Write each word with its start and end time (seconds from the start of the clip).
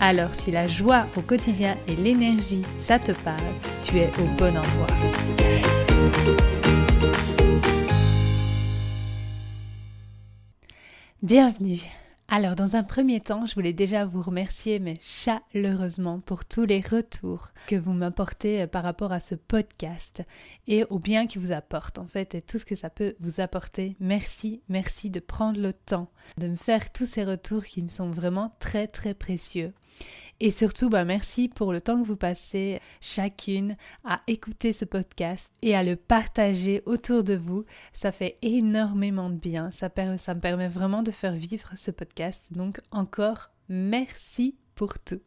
Alors 0.00 0.34
si 0.34 0.50
la 0.50 0.68
joie 0.68 1.06
au 1.16 1.22
quotidien 1.22 1.76
et 1.88 1.96
l'énergie, 1.96 2.62
ça 2.76 2.98
te 2.98 3.12
parle, 3.22 3.40
tu 3.82 3.98
es 3.98 4.10
au 4.18 4.24
bon 4.36 4.56
endroit. 4.56 4.86
Bienvenue 11.22 11.80
alors, 12.26 12.56
dans 12.56 12.74
un 12.74 12.82
premier 12.82 13.20
temps, 13.20 13.44
je 13.44 13.54
voulais 13.54 13.74
déjà 13.74 14.06
vous 14.06 14.22
remercier, 14.22 14.78
mais 14.78 14.94
chaleureusement, 15.02 16.20
pour 16.20 16.46
tous 16.46 16.64
les 16.64 16.80
retours 16.80 17.50
que 17.66 17.76
vous 17.76 17.92
m'apportez 17.92 18.62
euh, 18.62 18.66
par 18.66 18.82
rapport 18.82 19.12
à 19.12 19.20
ce 19.20 19.34
podcast 19.34 20.22
et 20.66 20.84
au 20.84 20.98
bien 20.98 21.26
qu'il 21.26 21.42
vous 21.42 21.52
apporte, 21.52 21.98
en 21.98 22.06
fait, 22.06 22.34
et 22.34 22.42
tout 22.42 22.58
ce 22.58 22.64
que 22.64 22.74
ça 22.74 22.88
peut 22.88 23.14
vous 23.20 23.40
apporter. 23.40 23.94
Merci, 24.00 24.62
merci 24.68 25.10
de 25.10 25.20
prendre 25.20 25.60
le 25.60 25.74
temps 25.74 26.10
de 26.38 26.48
me 26.48 26.56
faire 26.56 26.90
tous 26.92 27.06
ces 27.06 27.24
retours 27.24 27.66
qui 27.66 27.82
me 27.82 27.88
sont 27.88 28.10
vraiment 28.10 28.56
très, 28.58 28.88
très 28.88 29.12
précieux. 29.12 29.72
Et 30.40 30.50
surtout, 30.50 30.88
bah, 30.88 31.04
merci 31.04 31.48
pour 31.48 31.72
le 31.72 31.80
temps 31.80 32.00
que 32.00 32.06
vous 32.06 32.16
passez 32.16 32.80
chacune 33.00 33.76
à 34.04 34.20
écouter 34.26 34.72
ce 34.72 34.84
podcast 34.84 35.50
et 35.62 35.76
à 35.76 35.84
le 35.84 35.96
partager 35.96 36.82
autour 36.86 37.22
de 37.22 37.34
vous. 37.34 37.64
Ça 37.92 38.10
fait 38.10 38.36
énormément 38.42 39.30
de 39.30 39.36
bien. 39.36 39.70
Ça, 39.70 39.88
me 39.88 40.40
permet 40.40 40.68
vraiment 40.68 41.02
de 41.02 41.12
faire 41.12 41.34
vivre 41.34 41.70
ce 41.76 41.90
podcast. 41.90 42.48
Donc 42.52 42.80
encore, 42.90 43.50
merci 43.68 44.56
pour 44.74 44.98
tout. 44.98 45.20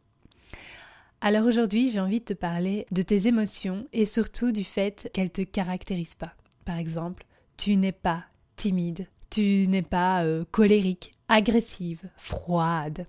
Alors 1.20 1.46
aujourd'hui, 1.46 1.88
j'ai 1.88 2.00
envie 2.00 2.20
de 2.20 2.26
te 2.26 2.34
parler 2.34 2.86
de 2.92 3.02
tes 3.02 3.26
émotions 3.26 3.88
et 3.92 4.04
surtout 4.04 4.52
du 4.52 4.62
fait 4.62 5.10
qu'elles 5.12 5.24
ne 5.24 5.30
te 5.30 5.42
caractérisent 5.42 6.14
pas. 6.14 6.34
Par 6.64 6.78
exemple, 6.78 7.24
tu 7.56 7.76
n'es 7.76 7.92
pas 7.92 8.24
timide, 8.54 9.08
tu 9.30 9.66
n'es 9.68 9.82
pas 9.82 10.22
euh, 10.22 10.44
colérique, 10.52 11.12
agressive, 11.28 12.08
froide, 12.16 13.06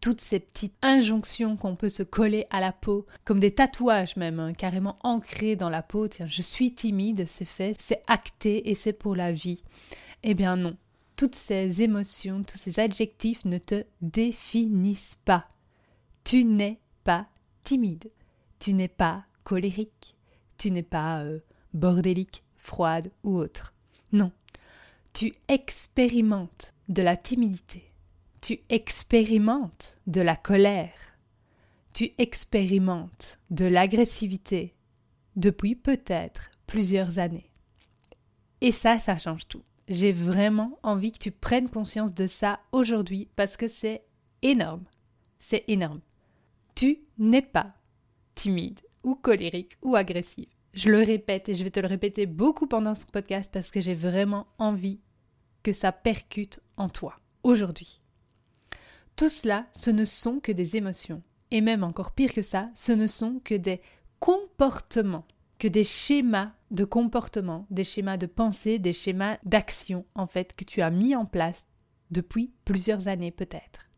toutes 0.00 0.20
ces 0.20 0.40
petites 0.40 0.76
injonctions 0.82 1.56
qu'on 1.56 1.76
peut 1.76 1.88
se 1.88 2.02
coller 2.02 2.46
à 2.50 2.60
la 2.60 2.72
peau, 2.72 3.06
comme 3.24 3.40
des 3.40 3.54
tatouages 3.54 4.16
même, 4.16 4.40
hein, 4.40 4.54
carrément 4.54 4.98
ancrés 5.02 5.56
dans 5.56 5.68
la 5.68 5.82
peau. 5.82 6.08
Tiens, 6.08 6.26
je 6.26 6.42
suis 6.42 6.74
timide, 6.74 7.26
c'est 7.26 7.44
fait, 7.44 7.76
c'est 7.80 8.02
acté 8.06 8.70
et 8.70 8.74
c'est 8.74 8.92
pour 8.92 9.14
la 9.14 9.32
vie. 9.32 9.62
Eh 10.22 10.34
bien 10.34 10.56
non, 10.56 10.76
toutes 11.16 11.34
ces 11.34 11.82
émotions, 11.82 12.42
tous 12.42 12.56
ces 12.56 12.80
adjectifs 12.80 13.44
ne 13.44 13.58
te 13.58 13.84
définissent 14.00 15.18
pas. 15.24 15.48
Tu 16.24 16.44
n'es 16.44 16.78
pas 17.04 17.26
timide, 17.64 18.10
tu 18.58 18.72
n'es 18.72 18.88
pas 18.88 19.24
colérique, 19.44 20.14
tu 20.56 20.70
n'es 20.70 20.82
pas 20.82 21.22
euh, 21.22 21.40
bordélique, 21.74 22.42
froide 22.56 23.10
ou 23.22 23.36
autre. 23.36 23.74
Non, 24.12 24.32
tu 25.12 25.34
expérimentes 25.48 26.74
de 26.88 27.02
la 27.02 27.16
timidité 27.16 27.89
tu 28.40 28.60
expérimentes 28.68 29.98
de 30.06 30.20
la 30.20 30.36
colère, 30.36 30.94
tu 31.92 32.12
expérimentes 32.18 33.38
de 33.50 33.66
l'agressivité 33.66 34.74
depuis 35.36 35.74
peut-être 35.74 36.50
plusieurs 36.66 37.18
années. 37.18 37.50
Et 38.60 38.72
ça, 38.72 38.98
ça 38.98 39.18
change 39.18 39.48
tout. 39.48 39.62
J'ai 39.88 40.12
vraiment 40.12 40.78
envie 40.82 41.12
que 41.12 41.18
tu 41.18 41.32
prennes 41.32 41.68
conscience 41.68 42.14
de 42.14 42.26
ça 42.26 42.60
aujourd'hui 42.72 43.28
parce 43.36 43.56
que 43.56 43.68
c'est 43.68 44.04
énorme. 44.42 44.84
C'est 45.38 45.64
énorme. 45.68 46.00
Tu 46.74 47.00
n'es 47.18 47.42
pas 47.42 47.74
timide 48.34 48.80
ou 49.02 49.14
colérique 49.14 49.76
ou 49.82 49.96
agressive. 49.96 50.48
Je 50.72 50.90
le 50.90 51.02
répète 51.02 51.48
et 51.48 51.54
je 51.54 51.64
vais 51.64 51.70
te 51.70 51.80
le 51.80 51.88
répéter 51.88 52.26
beaucoup 52.26 52.66
pendant 52.66 52.94
ce 52.94 53.06
podcast 53.06 53.50
parce 53.52 53.70
que 53.70 53.80
j'ai 53.80 53.94
vraiment 53.94 54.46
envie 54.58 55.00
que 55.62 55.72
ça 55.72 55.90
percute 55.90 56.60
en 56.76 56.88
toi 56.88 57.16
aujourd'hui. 57.42 58.00
Tout 59.20 59.28
cela, 59.28 59.66
ce 59.78 59.90
ne 59.90 60.06
sont 60.06 60.40
que 60.40 60.50
des 60.50 60.76
émotions. 60.76 61.22
Et 61.50 61.60
même 61.60 61.84
encore 61.84 62.12
pire 62.12 62.32
que 62.32 62.40
ça, 62.40 62.70
ce 62.74 62.92
ne 62.92 63.06
sont 63.06 63.38
que 63.44 63.54
des 63.54 63.82
comportements, 64.18 65.26
que 65.58 65.68
des 65.68 65.84
schémas 65.84 66.52
de 66.70 66.86
comportement, 66.86 67.66
des 67.68 67.84
schémas 67.84 68.16
de 68.16 68.24
pensée, 68.24 68.78
des 68.78 68.94
schémas 68.94 69.36
d'action, 69.44 70.06
en 70.14 70.26
fait, 70.26 70.56
que 70.56 70.64
tu 70.64 70.80
as 70.80 70.88
mis 70.88 71.14
en 71.14 71.26
place 71.26 71.66
depuis 72.10 72.50
plusieurs 72.64 73.08
années 73.08 73.30
peut-être. 73.30 73.90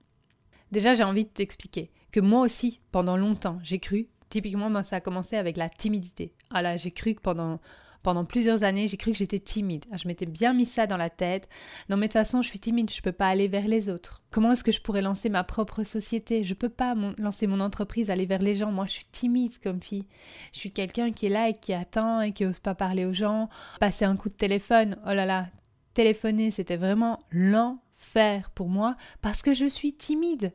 Déjà, 0.72 0.93
j'ai 0.93 1.05
envie 1.05 1.22
de 1.22 1.31
t'expliquer 1.31 1.93
que 2.11 2.19
moi 2.19 2.41
aussi, 2.41 2.81
pendant 2.91 3.16
longtemps, 3.16 3.61
j'ai 3.62 3.78
cru, 3.78 4.09
typiquement, 4.28 4.71
moi, 4.71 4.82
ça 4.82 4.97
a 4.97 5.00
commencé 5.00 5.37
avec 5.37 5.56
la 5.56 5.69
timidité. 5.69 6.34
Ah 6.50 6.62
là, 6.62 6.77
j'ai 6.77 6.91
cru 6.91 7.15
que 7.15 7.21
pendant 7.21 7.61
pendant 8.02 8.24
plusieurs 8.24 8.64
années, 8.64 8.88
j'ai 8.88 8.96
cru 8.96 9.12
que 9.12 9.18
j'étais 9.18 9.38
timide. 9.38 9.84
Je 9.92 10.08
m'étais 10.08 10.26
bien 10.26 10.52
mis 10.52 10.66
ça 10.66 10.86
dans 10.86 10.96
la 10.96 11.10
tête. 11.10 11.48
Non, 11.88 11.96
mais 11.96 12.08
de 12.08 12.12
toute 12.12 12.20
façon, 12.20 12.42
je 12.42 12.48
suis 12.48 12.58
timide, 12.58 12.90
je 12.90 12.98
ne 12.98 13.02
peux 13.02 13.12
pas 13.12 13.28
aller 13.28 13.48
vers 13.48 13.68
les 13.68 13.88
autres. 13.88 14.22
Comment 14.30 14.52
est-ce 14.52 14.64
que 14.64 14.72
je 14.72 14.80
pourrais 14.80 15.02
lancer 15.02 15.28
ma 15.28 15.44
propre 15.44 15.82
société? 15.84 16.42
Je 16.42 16.54
peux 16.54 16.68
pas 16.68 16.94
lancer 17.18 17.46
mon 17.46 17.60
entreprise, 17.60 18.10
aller 18.10 18.26
vers 18.26 18.42
les 18.42 18.54
gens. 18.54 18.72
Moi, 18.72 18.86
je 18.86 18.92
suis 18.92 19.06
timide 19.12 19.58
comme 19.62 19.80
fille. 19.80 20.06
Je 20.52 20.58
suis 20.58 20.72
quelqu'un 20.72 21.12
qui 21.12 21.26
est 21.26 21.30
là 21.30 21.48
et 21.48 21.54
qui 21.54 21.72
attend 21.72 22.20
et 22.20 22.32
qui 22.32 22.44
n'ose 22.44 22.60
pas 22.60 22.74
parler 22.74 23.04
aux 23.04 23.12
gens. 23.12 23.48
Passer 23.78 24.04
un 24.04 24.16
coup 24.16 24.28
de 24.28 24.34
téléphone, 24.34 24.96
oh 25.06 25.12
là 25.12 25.26
là, 25.26 25.46
téléphoner, 25.94 26.50
c'était 26.50 26.76
vraiment 26.76 27.20
l'enfer 27.30 28.50
pour 28.50 28.69
moi 28.69 28.96
parce 29.20 29.42
que 29.42 29.54
je 29.54 29.66
suis 29.66 29.92
timide 29.92 30.52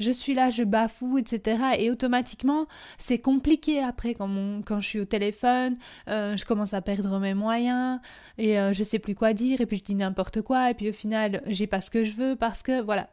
je 0.00 0.10
suis 0.10 0.34
là, 0.34 0.50
je 0.50 0.64
bafoue, 0.64 1.18
etc. 1.18 1.62
Et 1.78 1.90
automatiquement, 1.90 2.66
c'est 2.98 3.18
compliqué 3.18 3.80
après 3.82 4.14
quand, 4.14 4.80
je 4.80 4.86
suis 4.86 5.00
au 5.00 5.04
téléphone, 5.04 5.76
euh, 6.08 6.36
je 6.36 6.44
commence 6.44 6.74
à 6.74 6.80
perdre 6.80 7.18
mes 7.20 7.34
moyens 7.34 8.00
et 8.38 8.58
euh, 8.58 8.72
je 8.72 8.82
sais 8.82 8.98
plus 8.98 9.14
quoi 9.14 9.34
dire 9.34 9.60
et 9.60 9.66
puis 9.66 9.76
je 9.76 9.84
dis 9.84 9.94
n'importe 9.94 10.42
quoi 10.42 10.70
et 10.70 10.74
puis 10.74 10.88
au 10.88 10.92
final, 10.92 11.42
j'ai 11.46 11.66
pas 11.66 11.80
ce 11.80 11.90
que 11.90 12.02
je 12.02 12.14
veux 12.14 12.34
parce 12.34 12.62
que 12.62 12.80
voilà, 12.80 13.10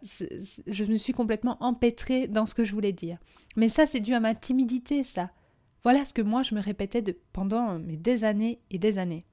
je 0.67 0.85
me 0.85 0.95
suis 0.95 1.13
complètement 1.13 1.57
empêtrée 1.59 2.27
dans 2.27 2.45
ce 2.45 2.55
que 2.55 2.63
je 2.63 2.73
voulais 2.73 2.93
dire. 2.93 3.17
Mais 3.55 3.69
ça, 3.69 3.85
c'est 3.85 3.99
dû 3.99 4.13
à 4.13 4.19
ma 4.19 4.35
timidité, 4.35 5.03
ça. 5.03 5.29
Voilà 5.83 6.05
ce 6.05 6.13
que 6.13 6.21
moi 6.21 6.43
je 6.43 6.55
me 6.55 6.61
répétais 6.61 7.03
pendant 7.33 7.79
des 7.79 8.23
années 8.23 8.59
et 8.71 8.77
des 8.77 8.97
années. 8.97 9.25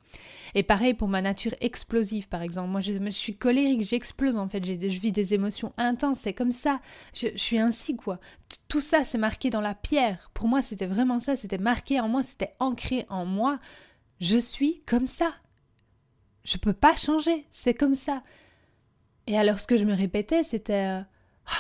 Et 0.54 0.62
pareil 0.62 0.94
pour 0.94 1.08
ma 1.08 1.22
nature 1.22 1.54
explosive, 1.60 2.28
par 2.28 2.42
exemple. 2.42 2.70
Moi, 2.70 2.80
je, 2.80 3.10
suis 3.10 3.36
colérique, 3.36 3.82
j'explose 3.82 4.36
en 4.36 4.48
fait, 4.48 4.64
je 4.64 4.72
vis 4.72 5.12
des 5.12 5.34
émotions 5.34 5.72
intenses, 5.78 6.20
c'est 6.20 6.32
comme 6.32 6.52
ça. 6.52 6.80
Je, 7.12 7.28
suis 7.36 7.58
ainsi, 7.58 7.96
quoi. 7.96 8.20
Tout 8.68 8.80
ça, 8.80 9.04
c'est 9.04 9.18
marqué 9.18 9.50
dans 9.50 9.60
la 9.60 9.74
pierre. 9.74 10.30
Pour 10.34 10.48
moi, 10.48 10.62
c'était 10.62 10.86
vraiment 10.86 11.20
ça, 11.20 11.36
c'était 11.36 11.58
marqué 11.58 12.00
en 12.00 12.08
moi, 12.08 12.22
c'était 12.22 12.54
ancré 12.60 13.06
en 13.08 13.24
moi. 13.24 13.58
Je 14.20 14.38
suis 14.38 14.82
comme 14.86 15.06
ça. 15.06 15.34
Je 16.44 16.58
peux 16.58 16.72
pas 16.72 16.94
changer, 16.94 17.46
c'est 17.50 17.74
comme 17.74 17.94
ça. 17.94 18.22
Et 19.26 19.38
alors, 19.38 19.58
ce 19.58 19.66
que 19.66 19.76
je 19.76 19.84
me 19.84 19.94
répétais, 19.94 20.42
c'était 20.42 21.00
euh, 21.00 21.02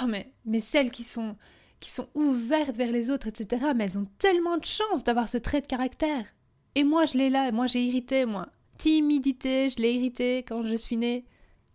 Oh, 0.02 0.06
mais, 0.06 0.32
mais 0.44 0.60
celles 0.60 0.90
qui 0.90 1.04
sont, 1.04 1.36
qui 1.80 1.90
sont 1.90 2.08
ouvertes 2.14 2.76
vers 2.76 2.90
les 2.90 3.10
autres, 3.10 3.28
etc., 3.28 3.66
mais 3.74 3.84
elles 3.84 3.98
ont 3.98 4.08
tellement 4.18 4.56
de 4.56 4.64
chance 4.64 5.04
d'avoir 5.04 5.28
ce 5.28 5.38
trait 5.38 5.60
de 5.60 5.66
caractère. 5.66 6.24
Et 6.74 6.84
moi, 6.84 7.04
je 7.04 7.16
l'ai 7.16 7.30
là, 7.30 7.50
moi, 7.52 7.66
j'ai 7.66 7.84
irrité, 7.84 8.24
moi. 8.26 8.48
Timidité, 8.78 9.70
je 9.70 9.76
l'ai 9.76 9.94
irrité 9.94 10.38
quand 10.38 10.62
je 10.64 10.74
suis 10.74 10.96
née. 10.96 11.24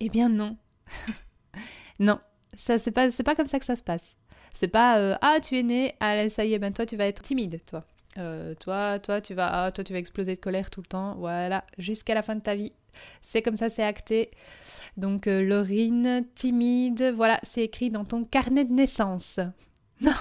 Eh 0.00 0.08
bien, 0.08 0.28
non. 0.28 0.56
non, 1.98 2.20
ça, 2.56 2.78
c'est 2.78 2.90
pas, 2.90 3.08
pas 3.24 3.34
comme 3.34 3.46
ça 3.46 3.58
que 3.58 3.64
ça 3.64 3.76
se 3.76 3.82
passe. 3.82 4.16
C'est 4.54 4.68
pas 4.68 4.98
euh, 4.98 5.16
ah 5.22 5.38
tu 5.40 5.58
es 5.58 5.62
né, 5.62 5.94
allez 6.00 6.28
ça 6.28 6.44
y 6.44 6.54
est, 6.54 6.58
ben 6.58 6.72
toi 6.72 6.86
tu 6.86 6.96
vas 6.96 7.06
être 7.06 7.22
timide, 7.22 7.60
toi. 7.64 7.84
Euh, 8.18 8.54
toi, 8.56 8.98
toi 8.98 9.20
tu 9.20 9.34
vas, 9.34 9.64
ah, 9.64 9.72
toi 9.72 9.84
tu 9.84 9.92
vas 9.92 9.98
exploser 9.98 10.34
de 10.34 10.40
colère 10.40 10.70
tout 10.70 10.80
le 10.80 10.86
temps, 10.86 11.14
voilà, 11.16 11.64
jusqu'à 11.78 12.14
la 12.14 12.22
fin 12.22 12.34
de 12.34 12.40
ta 12.40 12.54
vie. 12.54 12.72
C'est 13.22 13.42
comme 13.42 13.56
ça, 13.56 13.68
c'est 13.68 13.84
acté. 13.84 14.30
Donc 14.96 15.26
euh, 15.26 15.42
Laurine, 15.42 16.26
timide, 16.34 17.12
voilà, 17.14 17.38
c'est 17.42 17.62
écrit 17.62 17.90
dans 17.90 18.04
ton 18.04 18.24
carnet 18.24 18.64
de 18.64 18.72
naissance. 18.72 19.40
Non. 20.02 20.12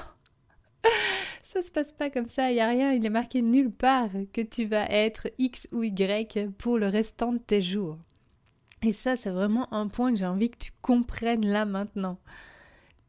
Ça 1.52 1.64
se 1.64 1.72
passe 1.72 1.92
pas 1.92 2.12
comme 2.12 2.28
ça, 2.28 2.52
il 2.52 2.54
n'y 2.54 2.60
a 2.60 2.68
rien, 2.68 2.92
il 2.92 3.04
est 3.04 3.10
marqué 3.10 3.42
nulle 3.42 3.72
part 3.72 4.12
que 4.34 4.42
tu 4.42 4.66
vas 4.66 4.86
être 4.86 5.30
X 5.40 5.68
ou 5.72 5.82
Y 5.82 6.48
pour 6.60 6.78
le 6.78 6.86
restant 6.86 7.34
de 7.34 7.40
tes 7.40 7.60
jours. 7.60 7.98
Et 8.84 8.94
ça, 8.94 9.16
c'est 9.16 9.32
vraiment 9.32 9.74
un 9.74 9.88
point 9.88 10.12
que 10.12 10.20
j'ai 10.20 10.28
envie 10.28 10.52
que 10.52 10.60
tu 10.60 10.72
comprennes 10.84 11.48
là 11.48 11.66
maintenant. 11.66 12.20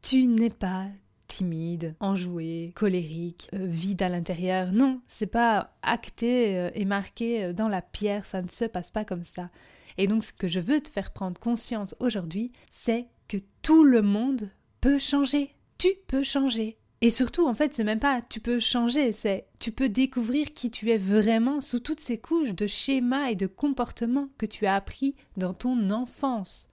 Tu 0.01 0.25
n'es 0.25 0.49
pas 0.49 0.87
timide, 1.27 1.93
enjoué, 1.99 2.71
colérique, 2.73 3.47
euh, 3.53 3.67
vide 3.67 4.01
à 4.01 4.09
l'intérieur. 4.09 4.71
Non, 4.71 5.01
c'est 5.07 5.27
pas 5.27 5.75
acté 5.83 6.57
euh, 6.57 6.71
et 6.73 6.85
marqué 6.85 7.43
euh, 7.43 7.53
dans 7.53 7.69
la 7.69 7.83
pierre, 7.83 8.25
ça 8.25 8.41
ne 8.41 8.49
se 8.49 8.65
passe 8.65 8.89
pas 8.89 9.05
comme 9.05 9.23
ça. 9.23 9.51
Et 9.99 10.07
donc 10.07 10.23
ce 10.23 10.33
que 10.33 10.47
je 10.47 10.59
veux 10.59 10.81
te 10.81 10.89
faire 10.89 11.13
prendre 11.13 11.39
conscience 11.39 11.93
aujourd'hui, 11.99 12.51
c'est 12.71 13.05
que 13.27 13.37
tout 13.61 13.83
le 13.83 14.01
monde 14.01 14.49
peut 14.81 14.97
changer. 14.97 15.53
Tu 15.77 15.89
peux 16.07 16.23
changer. 16.23 16.79
Et 17.03 17.09
surtout, 17.09 17.47
en 17.47 17.55
fait, 17.55 17.73
c'est 17.73 17.83
même 17.83 17.99
pas 17.99 18.21
tu 18.21 18.39
peux 18.39 18.59
changer, 18.59 19.11
c'est 19.11 19.47
tu 19.57 19.71
peux 19.71 19.89
découvrir 19.89 20.53
qui 20.53 20.69
tu 20.69 20.91
es 20.91 20.97
vraiment 20.97 21.59
sous 21.59 21.79
toutes 21.79 21.99
ces 21.99 22.19
couches 22.19 22.53
de 22.53 22.67
schémas 22.67 23.31
et 23.31 23.35
de 23.35 23.47
comportements 23.47 24.29
que 24.37 24.45
tu 24.45 24.67
as 24.67 24.75
appris 24.75 25.15
dans 25.35 25.55
ton 25.55 25.89
enfance. 25.89 26.67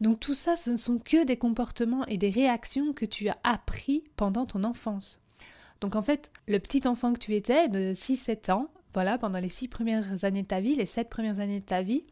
Donc 0.00 0.20
tout 0.20 0.34
ça, 0.34 0.56
ce 0.56 0.70
ne 0.70 0.76
sont 0.76 0.98
que 0.98 1.24
des 1.24 1.36
comportements 1.36 2.06
et 2.06 2.16
des 2.16 2.30
réactions 2.30 2.94
que 2.94 3.04
tu 3.04 3.28
as 3.28 3.36
appris 3.44 4.04
pendant 4.16 4.46
ton 4.46 4.64
enfance. 4.64 5.20
Donc 5.82 5.96
en 5.96 6.02
fait, 6.02 6.30
le 6.48 6.58
petit 6.58 6.86
enfant 6.88 7.12
que 7.12 7.18
tu 7.18 7.34
étais 7.34 7.68
de 7.68 7.92
6-7 7.92 8.52
ans, 8.52 8.70
voilà, 8.94 9.18
pendant 9.18 9.38
les 9.38 9.50
6 9.50 9.68
premières 9.68 10.24
années 10.24 10.42
de 10.42 10.48
ta 10.48 10.60
vie, 10.60 10.76
les 10.76 10.86
7 10.86 11.10
premières 11.10 11.40
années 11.40 11.60
de 11.60 11.64
ta 11.64 11.82
vie, 11.82 12.04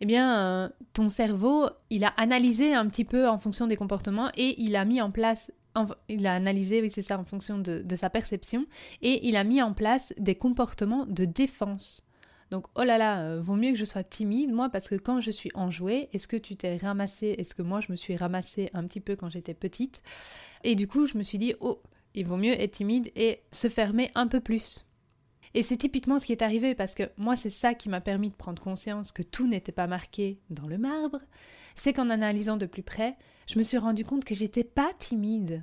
eh 0.00 0.06
bien, 0.06 0.36
euh, 0.36 0.68
ton 0.94 1.08
cerveau, 1.08 1.68
il 1.90 2.02
a 2.02 2.08
analysé 2.16 2.74
un 2.74 2.88
petit 2.88 3.04
peu 3.04 3.28
en 3.28 3.38
fonction 3.38 3.68
des 3.68 3.76
comportements 3.76 4.32
et 4.36 4.60
il 4.60 4.74
a 4.74 4.84
mis 4.84 5.00
en 5.00 5.12
place 5.12 5.52
il 6.08 6.26
a 6.26 6.34
analysé, 6.34 6.80
oui 6.80 6.90
c'est 6.90 7.02
ça, 7.02 7.18
en 7.18 7.24
fonction 7.24 7.58
de, 7.58 7.96
sa 7.96 8.10
perception, 8.10 8.66
et 9.00 9.26
il 9.26 9.36
a 9.36 9.44
mis 9.44 9.62
en 9.62 9.72
place 9.72 10.12
des 10.18 10.34
comportements 10.34 11.06
de 11.06 11.24
défense. 11.24 12.06
Donc, 12.50 12.66
oh 12.74 12.82
là 12.82 12.98
là, 12.98 13.22
euh, 13.22 13.40
vaut 13.40 13.56
mieux 13.56 13.72
que 13.72 13.78
je 13.78 13.84
sois 13.84 14.04
timide, 14.04 14.52
moi, 14.52 14.68
parce 14.68 14.86
que 14.86 14.94
quand 14.94 15.20
je 15.20 15.30
suis 15.30 15.50
enjouée, 15.54 16.10
est-ce 16.12 16.26
que 16.26 16.36
tu 16.36 16.54
t'es 16.54 16.76
ramassé, 16.76 17.34
est-ce 17.38 17.54
que 17.54 17.62
moi 17.62 17.80
je 17.80 17.90
me 17.90 17.96
suis 17.96 18.14
ramassée 18.14 18.68
un 18.74 18.84
petit 18.86 19.00
peu 19.00 19.16
quand 19.16 19.30
j'étais 19.30 19.54
petite? 19.54 20.02
Et 20.62 20.74
du 20.74 20.86
coup, 20.86 21.06
je 21.06 21.16
me 21.16 21.22
suis 21.22 21.38
dit, 21.38 21.54
oh, 21.60 21.80
il 22.14 22.26
vaut 22.26 22.36
mieux 22.36 22.52
être 22.52 22.72
timide 22.72 23.10
et 23.16 23.40
se 23.52 23.68
fermer 23.68 24.08
un 24.14 24.26
peu 24.26 24.40
plus. 24.40 24.84
Et 25.54 25.62
c'est 25.62 25.76
typiquement 25.76 26.18
ce 26.18 26.26
qui 26.26 26.32
est 26.32 26.42
arrivé, 26.42 26.74
parce 26.74 26.94
que 26.94 27.10
moi, 27.16 27.36
c'est 27.36 27.50
ça 27.50 27.74
qui 27.74 27.88
m'a 27.88 28.00
permis 28.00 28.30
de 28.30 28.34
prendre 28.34 28.62
conscience 28.62 29.12
que 29.12 29.22
tout 29.22 29.48
n'était 29.48 29.72
pas 29.72 29.86
marqué 29.86 30.38
dans 30.50 30.66
le 30.66 30.78
marbre, 30.78 31.20
c'est 31.74 31.92
qu'en 31.92 32.10
analysant 32.10 32.56
de 32.56 32.66
plus 32.66 32.82
près, 32.82 33.16
je 33.52 33.58
me 33.58 33.62
suis 33.62 33.76
rendu 33.76 34.02
compte 34.02 34.24
que 34.24 34.34
j'étais 34.34 34.64
pas 34.64 34.92
timide. 34.98 35.62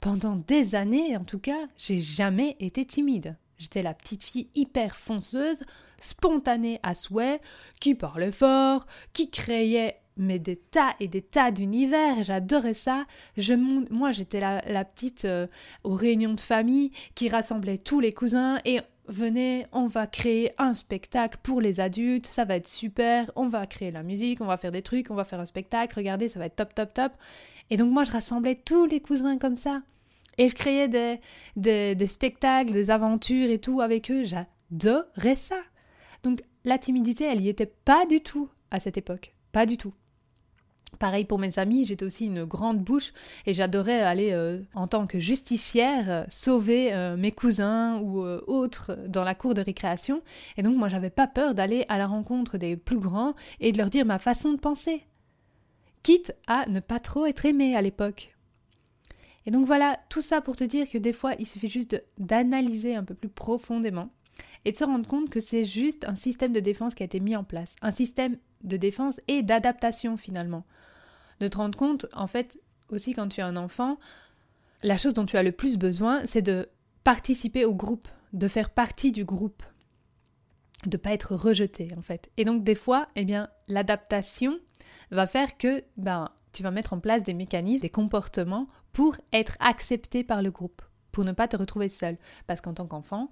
Pendant 0.00 0.36
des 0.36 0.74
années, 0.74 1.16
en 1.16 1.24
tout 1.24 1.38
cas, 1.38 1.68
j'ai 1.78 1.98
jamais 1.98 2.54
été 2.60 2.84
timide. 2.84 3.38
J'étais 3.56 3.82
la 3.82 3.94
petite 3.94 4.24
fille 4.24 4.50
hyper 4.54 4.94
fonceuse, 4.94 5.62
spontanée 5.98 6.80
à 6.82 6.94
souhait, 6.94 7.40
qui 7.80 7.94
parlait 7.94 8.30
fort, 8.30 8.86
qui 9.14 9.30
créait 9.30 9.96
mais 10.18 10.38
des 10.38 10.56
tas 10.56 10.94
et 11.00 11.08
des 11.08 11.22
tas 11.22 11.50
d'univers, 11.50 12.22
j'adorais 12.22 12.74
ça. 12.74 13.06
Je, 13.38 13.54
moi, 13.54 14.10
j'étais 14.10 14.40
la, 14.40 14.84
petite 14.84 15.24
euh, 15.24 15.46
aux 15.82 15.94
réunions 15.94 16.34
de 16.34 16.40
famille 16.40 16.90
qui 17.14 17.30
rassemblait 17.30 17.78
tous 17.78 18.00
les 18.00 18.12
cousins 18.12 18.58
et 18.66 18.80
venez, 19.08 19.66
on 19.72 19.86
va 19.86 20.06
créer 20.06 20.52
un 20.58 20.74
spectacle 20.74 21.38
pour 21.42 21.60
les 21.60 21.80
adultes, 21.80 22.26
ça 22.26 22.44
va 22.44 22.56
être 22.56 22.68
super, 22.68 23.30
on 23.36 23.48
va 23.48 23.66
créer 23.66 23.90
la 23.90 24.02
musique, 24.02 24.40
on 24.40 24.46
va 24.46 24.56
faire 24.56 24.72
des 24.72 24.82
trucs, 24.82 25.10
on 25.10 25.14
va 25.14 25.24
faire 25.24 25.40
un 25.40 25.46
spectacle, 25.46 25.96
regardez, 25.96 26.28
ça 26.28 26.38
va 26.38 26.46
être 26.46 26.56
top, 26.56 26.74
top, 26.74 26.94
top. 26.94 27.12
Et 27.70 27.76
donc 27.76 27.90
moi, 27.92 28.04
je 28.04 28.12
rassemblais 28.12 28.56
tous 28.56 28.86
les 28.86 29.00
cousins 29.00 29.38
comme 29.38 29.56
ça. 29.56 29.82
Et 30.38 30.48
je 30.48 30.54
créais 30.54 30.88
des, 30.88 31.20
des, 31.56 31.94
des 31.94 32.06
spectacles, 32.06 32.72
des 32.72 32.90
aventures 32.90 33.50
et 33.50 33.58
tout 33.58 33.80
avec 33.80 34.10
eux. 34.10 34.22
J'adorais 34.24 35.34
ça. 35.34 35.60
Donc 36.22 36.40
la 36.64 36.78
timidité, 36.78 37.24
elle 37.24 37.40
n'y 37.40 37.48
était 37.48 37.66
pas 37.66 38.06
du 38.06 38.20
tout 38.20 38.48
à 38.70 38.80
cette 38.80 38.96
époque. 38.96 39.34
Pas 39.52 39.66
du 39.66 39.76
tout. 39.76 39.92
Pareil 40.98 41.24
pour 41.24 41.38
mes 41.38 41.58
amis, 41.58 41.84
j'étais 41.84 42.04
aussi 42.04 42.26
une 42.26 42.44
grande 42.44 42.78
bouche 42.78 43.12
et 43.46 43.54
j'adorais 43.54 44.00
aller 44.00 44.32
euh, 44.32 44.60
en 44.74 44.86
tant 44.86 45.06
que 45.06 45.18
justicière 45.18 46.10
euh, 46.10 46.24
sauver 46.28 46.92
euh, 46.92 47.16
mes 47.16 47.32
cousins 47.32 47.98
ou 48.00 48.20
autres 48.20 48.98
dans 49.06 49.24
la 49.24 49.34
cour 49.34 49.54
de 49.54 49.62
récréation. 49.62 50.22
Et 50.56 50.62
donc 50.62 50.76
moi 50.76 50.88
j'avais 50.88 51.10
pas 51.10 51.26
peur 51.26 51.54
d'aller 51.54 51.86
à 51.88 51.96
la 51.96 52.06
rencontre 52.06 52.58
des 52.58 52.76
plus 52.76 52.98
grands 52.98 53.34
et 53.60 53.72
de 53.72 53.78
leur 53.78 53.88
dire 53.88 54.04
ma 54.04 54.18
façon 54.18 54.52
de 54.52 54.58
penser. 54.58 55.02
Quitte 56.02 56.34
à 56.46 56.68
ne 56.68 56.80
pas 56.80 56.98
trop 56.98 57.24
être 57.26 57.46
aimé 57.46 57.76
à 57.76 57.82
l'époque. 57.82 58.34
Et 59.46 59.50
donc 59.50 59.66
voilà, 59.66 59.98
tout 60.10 60.20
ça 60.20 60.40
pour 60.40 60.56
te 60.56 60.64
dire 60.64 60.88
que 60.90 60.98
des 60.98 61.14
fois 61.14 61.32
il 61.38 61.46
suffit 61.46 61.68
juste 61.68 62.02
d'analyser 62.18 62.94
un 62.94 63.04
peu 63.04 63.14
plus 63.14 63.30
profondément 63.30 64.10
et 64.64 64.72
de 64.72 64.76
se 64.76 64.84
rendre 64.84 65.08
compte 65.08 65.30
que 65.30 65.40
c'est 65.40 65.64
juste 65.64 66.04
un 66.06 66.16
système 66.16 66.52
de 66.52 66.60
défense 66.60 66.94
qui 66.94 67.02
a 67.02 67.06
été 67.06 67.20
mis 67.20 67.36
en 67.36 67.44
place. 67.44 67.74
Un 67.80 67.90
système 67.90 68.36
de 68.64 68.76
défense 68.76 69.18
et 69.28 69.42
d'adaptation 69.42 70.18
finalement 70.18 70.64
de 71.40 71.48
te 71.48 71.56
rendre 71.56 71.76
compte, 71.76 72.06
en 72.12 72.26
fait, 72.26 72.58
aussi 72.90 73.14
quand 73.14 73.28
tu 73.28 73.40
es 73.40 73.42
un 73.42 73.56
enfant, 73.56 73.98
la 74.82 74.96
chose 74.96 75.14
dont 75.14 75.26
tu 75.26 75.36
as 75.36 75.42
le 75.42 75.52
plus 75.52 75.76
besoin, 75.76 76.22
c'est 76.24 76.42
de 76.42 76.68
participer 77.04 77.64
au 77.64 77.74
groupe, 77.74 78.08
de 78.32 78.48
faire 78.48 78.70
partie 78.70 79.12
du 79.12 79.24
groupe, 79.24 79.62
de 80.86 80.96
pas 80.96 81.12
être 81.12 81.34
rejeté 81.34 81.88
en 81.96 82.02
fait. 82.02 82.30
Et 82.36 82.44
donc 82.44 82.64
des 82.64 82.74
fois, 82.74 83.08
eh 83.16 83.24
bien, 83.24 83.48
l'adaptation 83.68 84.58
va 85.10 85.26
faire 85.26 85.56
que 85.56 85.84
ben 85.96 86.30
tu 86.52 86.62
vas 86.62 86.70
mettre 86.70 86.92
en 86.92 87.00
place 87.00 87.22
des 87.22 87.34
mécanismes, 87.34 87.82
des 87.82 87.90
comportements 87.90 88.66
pour 88.92 89.16
être 89.32 89.56
accepté 89.60 90.24
par 90.24 90.42
le 90.42 90.50
groupe, 90.50 90.82
pour 91.12 91.24
ne 91.24 91.32
pas 91.32 91.48
te 91.48 91.56
retrouver 91.56 91.88
seul. 91.88 92.16
Parce 92.46 92.60
qu'en 92.60 92.74
tant 92.74 92.86
qu'enfant, 92.86 93.30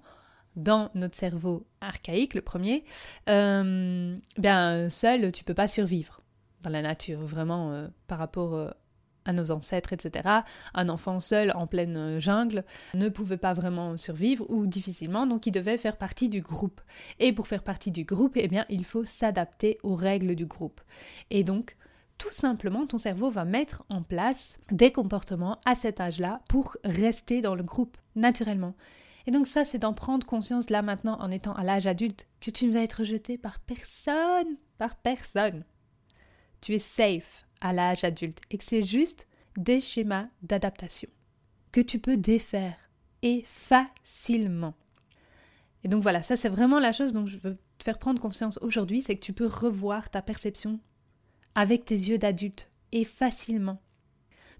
dans 0.55 0.89
notre 0.95 1.17
cerveau 1.17 1.65
archaïque, 1.81 2.33
le 2.33 2.41
premier, 2.41 2.85
euh, 3.27 4.17
bien 4.37 4.89
seul, 4.89 5.31
tu 5.31 5.43
peux 5.43 5.53
pas 5.53 5.67
survivre 5.67 6.21
dans 6.61 6.69
la 6.69 6.81
nature, 6.81 7.19
vraiment 7.19 7.71
euh, 7.71 7.87
par 8.07 8.19
rapport 8.19 8.53
euh, 8.53 8.69
à 9.25 9.33
nos 9.33 9.51
ancêtres, 9.51 9.93
etc. 9.93 10.27
Un 10.73 10.89
enfant 10.89 11.19
seul 11.19 11.51
en 11.55 11.67
pleine 11.67 11.97
euh, 11.97 12.19
jungle 12.19 12.63
ne 12.93 13.09
pouvait 13.09 13.37
pas 13.37 13.53
vraiment 13.53 13.97
survivre 13.97 14.49
ou 14.49 14.67
difficilement, 14.67 15.27
donc 15.27 15.45
il 15.45 15.51
devait 15.51 15.77
faire 15.77 15.97
partie 15.97 16.29
du 16.29 16.41
groupe. 16.41 16.81
Et 17.19 17.33
pour 17.33 17.47
faire 17.47 17.63
partie 17.63 17.91
du 17.91 18.03
groupe, 18.03 18.33
eh 18.35 18.47
bien, 18.47 18.65
il 18.69 18.85
faut 18.85 19.05
s'adapter 19.05 19.77
aux 19.83 19.95
règles 19.95 20.35
du 20.35 20.45
groupe. 20.45 20.81
Et 21.29 21.43
donc, 21.43 21.77
tout 22.17 22.31
simplement, 22.31 22.85
ton 22.85 22.97
cerveau 22.97 23.29
va 23.29 23.45
mettre 23.45 23.83
en 23.89 24.01
place 24.01 24.57
des 24.71 24.91
comportements 24.91 25.59
à 25.65 25.73
cet 25.73 26.01
âge-là 26.01 26.41
pour 26.49 26.75
rester 26.83 27.41
dans 27.41 27.55
le 27.55 27.63
groupe 27.63 27.97
naturellement. 28.15 28.73
Et 29.25 29.31
donc 29.31 29.47
ça, 29.47 29.63
c'est 29.63 29.77
d'en 29.77 29.93
prendre 29.93 30.25
conscience 30.25 30.69
là 30.69 30.81
maintenant 30.81 31.17
en 31.21 31.31
étant 31.31 31.53
à 31.53 31.63
l'âge 31.63 31.87
adulte 31.87 32.27
que 32.41 32.51
tu 32.51 32.65
ne 32.65 32.73
vas 32.73 32.81
être 32.81 32.99
rejeté 32.99 33.37
par 33.37 33.59
personne, 33.59 34.57
par 34.77 34.95
personne 34.95 35.63
tu 36.61 36.73
es 36.73 36.79
safe 36.79 37.45
à 37.61 37.73
l'âge 37.73 38.03
adulte 38.03 38.39
et 38.49 38.57
que 38.57 38.63
c'est 38.63 38.83
juste 38.83 39.27
des 39.57 39.81
schémas 39.81 40.27
d'adaptation 40.41 41.09
que 41.71 41.81
tu 41.81 41.99
peux 41.99 42.17
défaire 42.17 42.89
et 43.21 43.43
facilement. 43.45 44.73
Et 45.83 45.87
donc 45.87 46.01
voilà, 46.01 46.23
ça 46.23 46.35
c'est 46.35 46.49
vraiment 46.49 46.79
la 46.79 46.91
chose 46.91 47.13
dont 47.13 47.25
je 47.25 47.37
veux 47.37 47.57
te 47.77 47.83
faire 47.83 47.99
prendre 47.99 48.21
conscience 48.21 48.59
aujourd'hui, 48.61 49.01
c'est 49.01 49.15
que 49.15 49.23
tu 49.23 49.33
peux 49.33 49.47
revoir 49.47 50.09
ta 50.09 50.21
perception 50.21 50.79
avec 51.55 51.85
tes 51.85 51.95
yeux 51.95 52.17
d'adulte 52.17 52.69
et 52.91 53.03
facilement. 53.03 53.81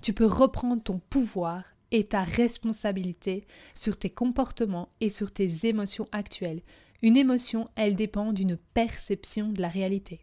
Tu 0.02 0.14
peux 0.14 0.26
reprendre 0.26 0.82
ton 0.82 1.00
pouvoir 1.00 1.64
et 1.92 2.06
ta 2.06 2.24
responsabilité 2.24 3.46
sur 3.76 3.98
tes 3.98 4.10
comportements 4.10 4.90
et 5.02 5.10
sur 5.10 5.32
tes 5.32 5.68
émotions 5.68 6.08
actuelles. 6.12 6.62
Une 7.02 7.18
émotion, 7.18 7.70
elle 7.76 7.96
dépend 7.96 8.32
d'une 8.32 8.58
perception 8.58 9.50
de 9.50 9.62
la 9.62 9.70
réalité. 9.70 10.22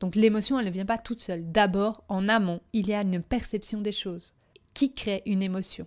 Donc 0.00 0.14
l'émotion, 0.14 0.58
elle 0.58 0.66
ne 0.66 0.70
vient 0.70 0.86
pas 0.86 0.98
toute 0.98 1.20
seule. 1.20 1.50
D'abord, 1.50 2.04
en 2.08 2.28
amont, 2.28 2.60
il 2.72 2.88
y 2.88 2.94
a 2.94 3.00
une 3.00 3.22
perception 3.22 3.80
des 3.80 3.92
choses 3.92 4.34
qui 4.74 4.92
crée 4.94 5.22
une 5.26 5.42
émotion. 5.42 5.86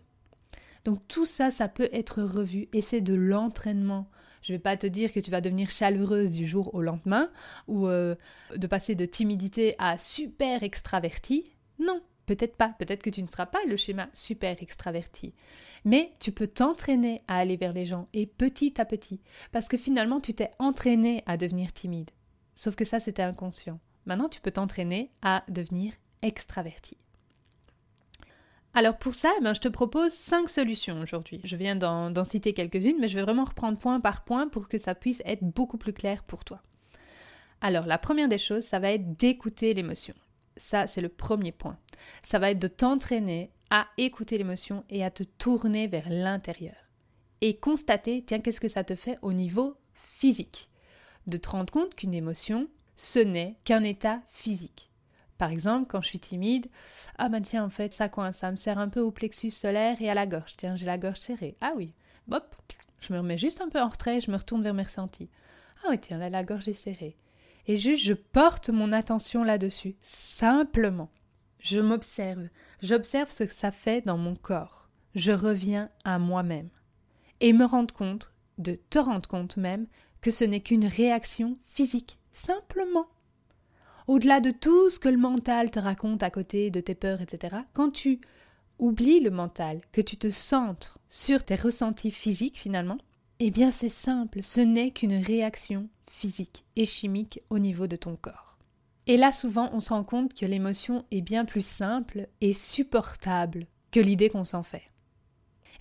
Donc 0.85 1.07
tout 1.07 1.25
ça, 1.25 1.51
ça 1.51 1.67
peut 1.67 1.89
être 1.91 2.23
revu 2.23 2.67
et 2.73 2.81
c'est 2.81 3.01
de 3.01 3.13
l'entraînement. 3.13 4.09
Je 4.41 4.53
ne 4.53 4.57
vais 4.57 4.61
pas 4.61 4.77
te 4.77 4.87
dire 4.87 5.11
que 5.11 5.19
tu 5.19 5.31
vas 5.31 5.41
devenir 5.41 5.69
chaleureuse 5.69 6.31
du 6.31 6.47
jour 6.47 6.73
au 6.73 6.81
lendemain 6.81 7.29
ou 7.67 7.87
euh, 7.87 8.15
de 8.55 8.67
passer 8.67 8.95
de 8.95 9.05
timidité 9.05 9.75
à 9.77 9.97
super 9.97 10.63
extraverti. 10.63 11.51
Non, 11.77 12.01
peut-être 12.25 12.55
pas. 12.55 12.73
Peut-être 12.79 13.03
que 13.03 13.09
tu 13.09 13.21
ne 13.21 13.27
seras 13.27 13.45
pas 13.45 13.59
le 13.67 13.75
schéma 13.75 14.09
super 14.13 14.61
extraverti. 14.61 15.33
Mais 15.85 16.13
tu 16.19 16.31
peux 16.31 16.47
t'entraîner 16.47 17.21
à 17.27 17.37
aller 17.37 17.57
vers 17.57 17.73
les 17.73 17.85
gens 17.85 18.07
et 18.13 18.25
petit 18.25 18.79
à 18.79 18.85
petit. 18.85 19.21
Parce 19.51 19.67
que 19.67 19.77
finalement, 19.77 20.21
tu 20.21 20.33
t'es 20.33 20.51
entraîné 20.57 21.23
à 21.25 21.37
devenir 21.37 21.73
timide. 21.73 22.11
Sauf 22.55 22.75
que 22.75 22.85
ça, 22.85 22.99
c'était 22.99 23.21
inconscient. 23.21 23.79
Maintenant, 24.09 24.27
tu 24.27 24.41
peux 24.41 24.49
t'entraîner 24.49 25.11
à 25.21 25.43
devenir 25.49 25.93
extraverti. 26.23 26.97
Alors 28.73 28.97
pour 28.97 29.13
ça, 29.13 29.31
ben, 29.43 29.53
je 29.53 29.59
te 29.59 29.67
propose 29.67 30.13
cinq 30.13 30.49
solutions 30.49 30.99
aujourd'hui. 30.99 31.41
Je 31.43 31.55
viens 31.55 31.75
d'en 31.75 32.25
citer 32.25 32.55
quelques-unes, 32.55 32.97
mais 32.99 33.07
je 33.07 33.13
vais 33.15 33.21
vraiment 33.21 33.45
reprendre 33.45 33.77
point 33.77 33.99
par 33.99 34.23
point 34.23 34.47
pour 34.47 34.67
que 34.67 34.79
ça 34.79 34.95
puisse 34.95 35.21
être 35.25 35.43
beaucoup 35.43 35.77
plus 35.77 35.93
clair 35.93 36.23
pour 36.23 36.43
toi. 36.43 36.59
Alors 37.61 37.85
la 37.85 37.99
première 37.99 38.27
des 38.27 38.39
choses, 38.39 38.63
ça 38.63 38.79
va 38.79 38.91
être 38.91 39.15
d'écouter 39.15 39.75
l'émotion. 39.75 40.15
Ça, 40.57 40.87
c'est 40.87 41.01
le 41.01 41.09
premier 41.09 41.51
point. 41.51 41.77
Ça 42.23 42.39
va 42.39 42.49
être 42.49 42.59
de 42.59 42.67
t'entraîner 42.67 43.51
à 43.69 43.85
écouter 43.99 44.39
l'émotion 44.39 44.85
et 44.89 45.05
à 45.05 45.11
te 45.11 45.21
tourner 45.21 45.85
vers 45.85 46.09
l'intérieur. 46.09 46.75
Et 47.41 47.57
constater, 47.57 48.23
tiens, 48.25 48.39
qu'est-ce 48.39 48.59
que 48.59 48.69
ça 48.69 48.83
te 48.83 48.95
fait 48.95 49.19
au 49.21 49.33
niveau 49.33 49.75
physique? 49.93 50.71
De 51.27 51.37
te 51.37 51.49
rendre 51.49 51.71
compte 51.71 51.93
qu'une 51.93 52.15
émotion, 52.15 52.67
ce 52.99 53.19
n'est 53.19 53.55
qu'un 53.63 53.85
état 53.85 54.19
physique. 54.27 54.91
Par 55.37 55.51
exemple, 55.51 55.87
quand 55.87 56.01
je 56.01 56.09
suis 56.09 56.19
timide, 56.19 56.67
ah 57.17 57.29
ben 57.29 57.41
tiens, 57.41 57.63
en 57.63 57.69
fait, 57.69 57.93
ça 57.93 58.09
coince, 58.09 58.39
ça 58.39 58.51
me 58.51 58.57
sert 58.57 58.77
un 58.77 58.89
peu 58.89 58.99
au 58.99 59.09
plexus 59.09 59.51
solaire 59.51 60.01
et 60.01 60.09
à 60.09 60.13
la 60.13 60.27
gorge. 60.27 60.57
Tiens, 60.57 60.75
j'ai 60.75 60.85
la 60.85 60.97
gorge 60.97 61.21
serrée. 61.21 61.55
Ah 61.61 61.71
oui, 61.77 61.93
hop, 62.29 62.53
je 62.99 63.13
me 63.13 63.19
remets 63.19 63.37
juste 63.37 63.61
un 63.61 63.69
peu 63.69 63.79
en 63.79 63.87
retrait, 63.87 64.19
je 64.19 64.29
me 64.29 64.35
retourne 64.35 64.63
vers 64.63 64.73
mes 64.73 64.83
ressentis. 64.83 65.29
Ah 65.81 65.87
oui, 65.91 65.97
tiens, 65.97 66.17
là, 66.17 66.29
la 66.29 66.43
gorge 66.43 66.67
est 66.67 66.73
serrée. 66.73 67.15
Et 67.67 67.77
juste, 67.77 68.03
je 68.03 68.13
porte 68.13 68.69
mon 68.69 68.91
attention 68.91 69.45
là-dessus, 69.45 69.95
simplement. 70.01 71.09
Je 71.59 71.79
m'observe. 71.79 72.49
J'observe 72.81 73.29
ce 73.29 73.45
que 73.45 73.53
ça 73.53 73.71
fait 73.71 74.05
dans 74.05 74.17
mon 74.17 74.35
corps. 74.35 74.89
je 75.15 75.31
reviens 75.31 75.89
à 76.03 76.19
moi-même. 76.19 76.69
Et 77.39 77.53
me 77.53 77.63
rendre 77.63 77.93
compte, 77.93 78.33
de 78.57 78.75
te 78.75 78.99
rendre 78.99 79.29
compte 79.29 79.55
même, 79.55 79.87
que 80.19 80.31
ce 80.31 80.43
n'est 80.43 80.59
qu'une 80.59 80.85
réaction 80.85 81.57
physique, 81.65 82.18
simplement. 82.39 83.07
Au-delà 84.07 84.39
de 84.39 84.51
tout 84.51 84.89
ce 84.89 84.97
que 84.97 85.09
le 85.09 85.17
mental 85.17 85.69
te 85.69 85.79
raconte 85.79 86.23
à 86.23 86.31
côté 86.31 86.71
de 86.71 86.81
tes 86.81 86.95
peurs, 86.95 87.21
etc., 87.21 87.57
quand 87.73 87.91
tu 87.91 88.21
oublies 88.79 89.19
le 89.19 89.29
mental, 89.29 89.81
que 89.91 90.01
tu 90.01 90.17
te 90.17 90.29
centres 90.29 90.99
sur 91.09 91.43
tes 91.43 91.55
ressentis 91.55 92.11
physiques 92.11 92.57
finalement, 92.57 92.97
eh 93.39 93.51
bien 93.51 93.71
c'est 93.71 93.89
simple, 93.89 94.41
ce 94.41 94.61
n'est 94.61 94.91
qu'une 94.91 95.21
réaction 95.21 95.89
physique 96.09 96.65
et 96.75 96.85
chimique 96.85 97.41
au 97.49 97.59
niveau 97.59 97.87
de 97.87 97.95
ton 97.95 98.15
corps. 98.15 98.57
Et 99.05 99.17
là 99.17 99.31
souvent 99.31 99.69
on 99.73 99.79
se 99.79 99.89
rend 99.89 100.03
compte 100.03 100.33
que 100.33 100.45
l'émotion 100.45 101.05
est 101.11 101.21
bien 101.21 101.45
plus 101.45 101.65
simple 101.65 102.27
et 102.41 102.53
supportable 102.53 103.67
que 103.91 103.99
l'idée 103.99 104.29
qu'on 104.29 104.45
s'en 104.45 104.63
fait. 104.63 104.83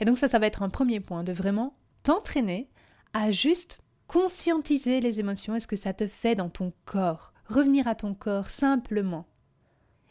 Et 0.00 0.04
donc 0.04 0.18
ça, 0.18 0.28
ça 0.28 0.38
va 0.38 0.46
être 0.46 0.62
un 0.62 0.68
premier 0.68 1.00
point, 1.00 1.24
de 1.24 1.32
vraiment 1.32 1.74
t'entraîner 2.02 2.68
à 3.12 3.30
juste 3.30 3.80
conscientiser 4.08 5.00
les 5.00 5.20
émotions 5.20 5.54
et 5.54 5.60
ce 5.60 5.66
que 5.66 5.76
ça 5.76 5.92
te 5.92 6.08
fait 6.08 6.34
dans 6.34 6.48
ton 6.48 6.72
corps, 6.86 7.32
revenir 7.46 7.86
à 7.86 7.94
ton 7.94 8.14
corps 8.14 8.50
simplement. 8.50 9.26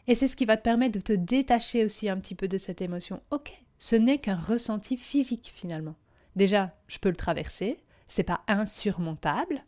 Et 0.06 0.14
c'est 0.14 0.28
ce 0.28 0.36
qui 0.36 0.46
va 0.46 0.56
te 0.56 0.62
permettre 0.62 0.94
de 0.94 1.02
te 1.02 1.12
détacher 1.12 1.84
aussi 1.84 2.08
un 2.08 2.16
petit 2.16 2.34
peu 2.34 2.48
de 2.48 2.56
cette 2.56 2.80
émotion. 2.80 3.20
Ok, 3.30 3.52
ce 3.78 3.96
n'est 3.96 4.18
qu'un 4.18 4.36
ressenti 4.36 4.96
physique 4.96 5.52
finalement. 5.54 5.96
Déjà, 6.36 6.72
je 6.86 6.98
peux 6.98 7.10
le 7.10 7.16
traverser, 7.16 7.78
c'est 8.06 8.22
pas 8.22 8.40
insurmontable, 8.46 9.62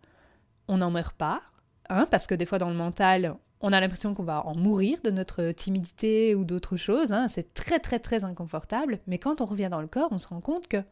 on 0.69 0.79
n'en 0.79 0.91
meurt 0.91 1.17
pas, 1.17 1.43
hein, 1.89 2.07
parce 2.11 2.27
que 2.27 2.35
des 2.35 2.47
fois 2.47 2.59
dans 2.59 2.71
le 2.71 2.77
mental, 2.77 3.37
on 3.61 3.73
a 3.73 3.81
l'impression 3.81 4.15
qu'on 4.15 4.23
va 4.23 4.47
en 4.47 4.55
mourir 4.55 5.01
de 5.03 5.11
notre 5.11 5.51
timidité 5.51 6.35
ou 6.35 6.45
d'autres 6.45 6.77
choses. 6.77 7.13
Hein. 7.13 7.29
C'est 7.29 7.53
très 7.53 7.79
très 7.79 7.99
très 7.99 8.25
inconfortable. 8.25 9.01
Mais 9.07 9.19
quand 9.19 9.41
on 9.43 9.45
revient 9.45 9.69
dans 9.71 9.83
le 9.83 9.87
corps, 9.87 10.09
on 10.13 10.19
se 10.19 10.29
rend 10.29 10.41
compte 10.41 10.67
que 10.67 10.83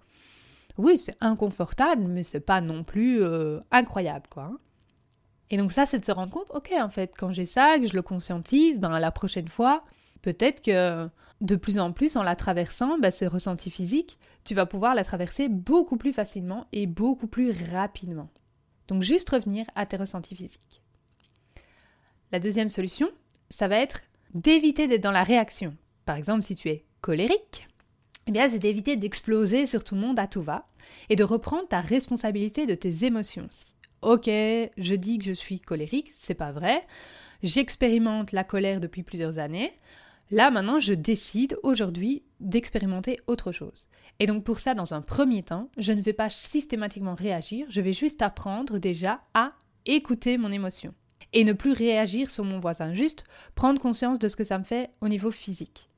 oui, 0.78 0.98
c'est 0.98 1.16
inconfortable, 1.20 2.04
mais 2.04 2.22
c'est 2.22 2.40
pas 2.40 2.60
non 2.60 2.84
plus 2.84 3.22
euh, 3.22 3.60
incroyable, 3.70 4.26
quoi. 4.30 4.44
Hein. 4.44 4.58
Et 5.50 5.56
donc 5.56 5.72
ça, 5.72 5.86
c'est 5.86 5.98
de 5.98 6.04
se 6.04 6.12
rendre 6.12 6.32
compte, 6.32 6.50
ok, 6.50 6.72
en 6.78 6.90
fait, 6.90 7.14
quand 7.16 7.32
j'ai 7.32 7.46
ça, 7.46 7.78
que 7.78 7.86
je 7.86 7.94
le 7.94 8.02
conscientise, 8.02 8.78
ben 8.78 8.98
la 8.98 9.10
prochaine 9.10 9.48
fois, 9.48 9.82
peut-être 10.22 10.62
que 10.62 11.08
de 11.40 11.56
plus 11.56 11.78
en 11.78 11.92
plus, 11.92 12.16
en 12.16 12.22
la 12.22 12.36
traversant, 12.36 12.98
ben, 12.98 13.10
ces 13.10 13.26
ressentis 13.26 13.70
physiques, 13.70 14.18
tu 14.44 14.54
vas 14.54 14.66
pouvoir 14.66 14.94
la 14.94 15.04
traverser 15.04 15.48
beaucoup 15.48 15.96
plus 15.96 16.12
facilement 16.12 16.66
et 16.72 16.86
beaucoup 16.86 17.28
plus 17.28 17.52
rapidement. 17.70 18.28
Donc 18.88 19.02
juste 19.02 19.30
revenir 19.30 19.66
à 19.74 19.86
tes 19.86 19.96
ressentis 19.96 20.34
physiques. 20.34 20.82
La 22.32 22.40
deuxième 22.40 22.70
solution, 22.70 23.08
ça 23.50 23.68
va 23.68 23.76
être 23.76 24.02
d'éviter 24.34 24.86
d'être 24.86 25.02
dans 25.02 25.12
la 25.12 25.22
réaction. 25.22 25.74
Par 26.04 26.16
exemple, 26.16 26.42
si 26.42 26.54
tu 26.54 26.68
es 26.68 26.84
colérique, 27.00 27.67
eh 28.28 28.30
bien, 28.30 28.46
c'est 28.46 28.58
d'éviter 28.58 28.96
d'exploser 28.96 29.64
sur 29.64 29.82
tout 29.82 29.94
le 29.94 30.02
monde 30.02 30.18
à 30.18 30.26
tout 30.26 30.42
va 30.42 30.68
et 31.08 31.16
de 31.16 31.24
reprendre 31.24 31.66
ta 31.66 31.80
responsabilité 31.80 32.66
de 32.66 32.74
tes 32.74 33.06
émotions. 33.06 33.48
Ok, 34.02 34.26
je 34.26 34.94
dis 34.94 35.16
que 35.16 35.24
je 35.24 35.32
suis 35.32 35.60
colérique, 35.60 36.12
c'est 36.14 36.34
pas 36.34 36.52
vrai. 36.52 36.86
J'expérimente 37.42 38.32
la 38.32 38.44
colère 38.44 38.80
depuis 38.80 39.02
plusieurs 39.02 39.38
années. 39.38 39.72
Là, 40.30 40.50
maintenant, 40.50 40.78
je 40.78 40.92
décide 40.92 41.56
aujourd'hui 41.62 42.22
d'expérimenter 42.38 43.18
autre 43.26 43.50
chose. 43.50 43.86
Et 44.18 44.26
donc, 44.26 44.44
pour 44.44 44.60
ça, 44.60 44.74
dans 44.74 44.92
un 44.92 45.00
premier 45.00 45.42
temps, 45.42 45.70
je 45.78 45.94
ne 45.94 46.02
vais 46.02 46.12
pas 46.12 46.28
systématiquement 46.28 47.14
réagir, 47.14 47.66
je 47.70 47.80
vais 47.80 47.94
juste 47.94 48.20
apprendre 48.20 48.78
déjà 48.78 49.22
à 49.32 49.54
écouter 49.86 50.36
mon 50.36 50.52
émotion 50.52 50.92
et 51.32 51.44
ne 51.44 51.54
plus 51.54 51.72
réagir 51.72 52.28
sur 52.28 52.44
mon 52.44 52.60
voisin, 52.60 52.92
juste 52.92 53.24
prendre 53.54 53.80
conscience 53.80 54.18
de 54.18 54.28
ce 54.28 54.36
que 54.36 54.44
ça 54.44 54.58
me 54.58 54.64
fait 54.64 54.90
au 55.00 55.08
niveau 55.08 55.30
physique. 55.30 55.88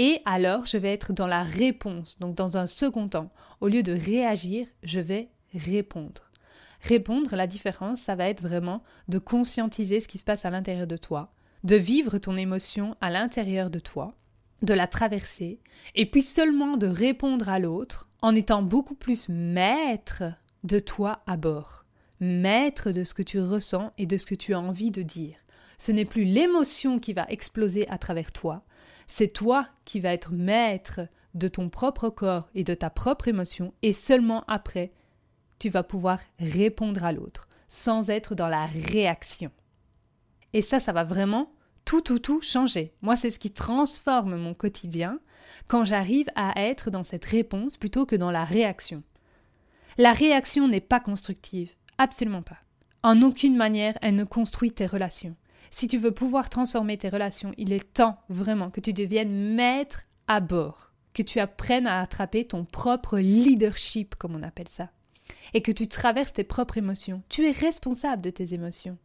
Et 0.00 0.22
alors, 0.24 0.64
je 0.64 0.78
vais 0.78 0.92
être 0.92 1.12
dans 1.12 1.26
la 1.26 1.42
réponse, 1.42 2.20
donc 2.20 2.36
dans 2.36 2.56
un 2.56 2.68
second 2.68 3.08
temps. 3.08 3.32
Au 3.60 3.66
lieu 3.66 3.82
de 3.82 3.92
réagir, 3.92 4.68
je 4.84 5.00
vais 5.00 5.28
répondre. 5.52 6.30
Répondre, 6.80 7.34
la 7.34 7.48
différence, 7.48 8.02
ça 8.02 8.14
va 8.14 8.28
être 8.28 8.40
vraiment 8.40 8.84
de 9.08 9.18
conscientiser 9.18 10.00
ce 10.00 10.06
qui 10.06 10.18
se 10.18 10.24
passe 10.24 10.44
à 10.44 10.50
l'intérieur 10.50 10.86
de 10.86 10.96
toi, 10.96 11.32
de 11.64 11.74
vivre 11.74 12.18
ton 12.18 12.36
émotion 12.36 12.94
à 13.00 13.10
l'intérieur 13.10 13.70
de 13.70 13.80
toi, 13.80 14.14
de 14.62 14.72
la 14.72 14.86
traverser, 14.86 15.58
et 15.96 16.06
puis 16.06 16.22
seulement 16.22 16.76
de 16.76 16.86
répondre 16.86 17.48
à 17.48 17.58
l'autre 17.58 18.08
en 18.22 18.36
étant 18.36 18.62
beaucoup 18.62 18.94
plus 18.94 19.28
maître 19.28 20.22
de 20.62 20.78
toi 20.78 21.22
à 21.26 21.36
bord 21.36 21.84
maître 22.20 22.90
de 22.90 23.04
ce 23.04 23.14
que 23.14 23.22
tu 23.22 23.40
ressens 23.40 23.92
et 23.98 24.06
de 24.06 24.16
ce 24.16 24.26
que 24.26 24.34
tu 24.34 24.54
as 24.54 24.60
envie 24.60 24.90
de 24.90 25.02
dire. 25.02 25.36
Ce 25.78 25.92
n'est 25.92 26.04
plus 26.04 26.24
l'émotion 26.24 26.98
qui 26.98 27.12
va 27.12 27.26
exploser 27.28 27.88
à 27.88 27.98
travers 27.98 28.32
toi, 28.32 28.64
c'est 29.08 29.32
toi 29.32 29.66
qui 29.84 29.98
vas 29.98 30.12
être 30.12 30.32
maître 30.32 31.00
de 31.34 31.48
ton 31.48 31.68
propre 31.68 32.08
corps 32.10 32.48
et 32.54 32.62
de 32.62 32.74
ta 32.74 32.90
propre 32.90 33.26
émotion, 33.26 33.74
et 33.82 33.92
seulement 33.92 34.44
après, 34.46 34.92
tu 35.58 35.70
vas 35.70 35.82
pouvoir 35.82 36.20
répondre 36.38 37.02
à 37.04 37.12
l'autre, 37.12 37.48
sans 37.66 38.10
être 38.10 38.34
dans 38.34 38.48
la 38.48 38.66
réaction. 38.66 39.50
Et 40.52 40.62
ça, 40.62 40.78
ça 40.78 40.92
va 40.92 41.04
vraiment 41.04 41.52
tout, 41.84 42.00
tout, 42.00 42.18
tout 42.18 42.40
changer. 42.40 42.92
Moi, 43.02 43.16
c'est 43.16 43.30
ce 43.30 43.38
qui 43.38 43.50
transforme 43.50 44.36
mon 44.36 44.54
quotidien 44.54 45.18
quand 45.66 45.84
j'arrive 45.84 46.28
à 46.34 46.60
être 46.60 46.90
dans 46.90 47.04
cette 47.04 47.24
réponse 47.24 47.76
plutôt 47.76 48.06
que 48.06 48.16
dans 48.16 48.30
la 48.30 48.44
réaction. 48.44 49.02
La 49.96 50.12
réaction 50.12 50.68
n'est 50.68 50.80
pas 50.80 51.00
constructive. 51.00 51.70
Absolument 51.98 52.42
pas. 52.42 52.58
En 53.02 53.22
aucune 53.22 53.56
manière, 53.56 53.98
elle 54.02 54.14
ne 54.14 54.24
construit 54.24 54.72
tes 54.72 54.86
relations. 54.86 55.36
Si 55.70 55.86
tu 55.86 55.98
veux 55.98 56.12
pouvoir 56.12 56.48
transformer 56.48 56.98
tes 56.98 57.08
relations, 57.08 57.52
il 57.56 57.72
est 57.72 57.92
temps 57.92 58.18
vraiment 58.28 58.70
que 58.70 58.80
tu 58.80 58.92
deviennes 58.92 59.54
maître 59.54 60.02
à 60.26 60.40
bord, 60.40 60.92
que 61.14 61.22
tu 61.22 61.40
apprennes 61.40 61.86
à 61.86 62.00
attraper 62.00 62.46
ton 62.46 62.64
propre 62.64 63.18
leadership, 63.18 64.14
comme 64.14 64.34
on 64.34 64.42
appelle 64.42 64.68
ça, 64.68 64.90
et 65.54 65.62
que 65.62 65.72
tu 65.72 65.88
traverses 65.88 66.32
tes 66.32 66.44
propres 66.44 66.78
émotions. 66.78 67.22
Tu 67.28 67.46
es 67.46 67.50
responsable 67.50 68.22
de 68.22 68.30
tes 68.30 68.54
émotions. 68.54 68.98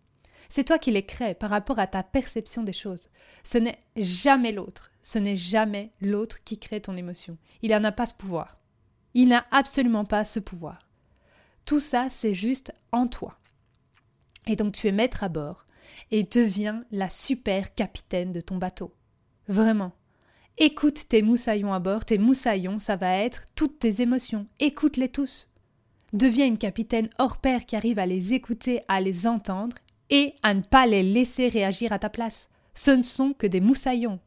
C'est 0.50 0.66
toi 0.66 0.78
qui 0.78 0.92
les 0.92 1.06
crées 1.06 1.34
par 1.34 1.50
rapport 1.50 1.80
à 1.80 1.88
ta 1.88 2.04
perception 2.04 2.64
des 2.64 2.74
choses. 2.74 3.10
Ce 3.44 3.58
n'est 3.58 3.80
jamais 3.96 4.52
l'autre. 4.52 4.92
Ce 5.02 5.18
n'est 5.18 5.36
jamais 5.36 5.92
l'autre 6.00 6.44
qui 6.44 6.60
crée 6.60 6.82
ton 6.82 6.96
émotion. 6.96 7.38
Il 7.62 7.72
n'en 7.72 7.84
a 7.84 7.92
pas 7.92 8.06
ce 8.06 8.14
pouvoir. 8.14 8.58
Il 9.14 9.30
n'a 9.30 9.46
absolument 9.52 10.06
pas 10.06 10.26
ce 10.26 10.40
pouvoir. 10.40 10.88
Tout 11.66 11.80
ça, 11.80 12.08
c'est 12.10 12.34
juste 12.34 12.74
en 12.92 13.08
toi. 13.08 13.38
Et 14.48 14.56
donc 14.56 14.74
tu 14.74 14.88
es 14.88 14.92
maître 14.92 15.24
à 15.24 15.30
bord 15.30 15.63
et 16.12 16.24
deviens 16.24 16.84
la 16.92 17.10
super 17.10 17.74
capitaine 17.76 18.32
de 18.32 18.42
ton 18.42 18.58
bateau. 18.58 18.94
Vraiment. 19.48 19.94
Écoute 20.58 21.08
tes 21.10 21.22
moussaillons 21.22 21.74
à 21.74 21.80
bord, 21.80 22.06
tes 22.06 22.18
moussaillons, 22.18 22.80
ça 22.80 22.96
va 22.96 23.18
être 23.18 23.44
toutes 23.56 23.80
tes 23.80 24.02
émotions. 24.02 24.46
Écoute-les 24.60 25.10
tous. 25.10 25.50
Deviens 26.14 26.46
une 26.46 26.60
capitaine 26.60 27.10
hors 27.18 27.38
pair 27.38 27.66
qui 27.66 27.76
arrive 27.76 27.98
à 27.98 28.06
les 28.06 28.34
écouter, 28.34 28.82
à 28.88 29.02
les 29.02 29.26
entendre 29.26 29.78
et 30.12 30.36
à 30.44 30.54
ne 30.54 30.62
pas 30.62 30.86
les 30.86 31.02
laisser 31.02 31.48
réagir 31.48 31.92
à 31.92 31.98
ta 31.98 32.10
place. 32.10 32.50
Ce 32.76 32.92
ne 32.92 33.02
sont 33.02 33.34
que 33.34 33.48
des 33.48 33.62
moussaillons. 33.62 34.20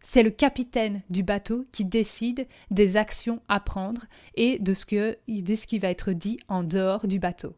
C'est 0.00 0.22
le 0.22 0.30
capitaine 0.30 1.02
du 1.10 1.22
bateau 1.22 1.64
qui 1.72 1.84
décide 1.84 2.46
des 2.70 2.96
actions 2.96 3.40
à 3.48 3.60
prendre 3.60 4.06
et 4.34 4.58
de 4.58 4.74
ce, 4.74 5.16
de 5.28 5.54
ce 5.54 5.66
qui 5.66 5.78
va 5.78 5.90
être 5.90 6.12
dit 6.12 6.38
en 6.48 6.62
dehors 6.62 7.06
du 7.06 7.18
bateau. 7.18 7.54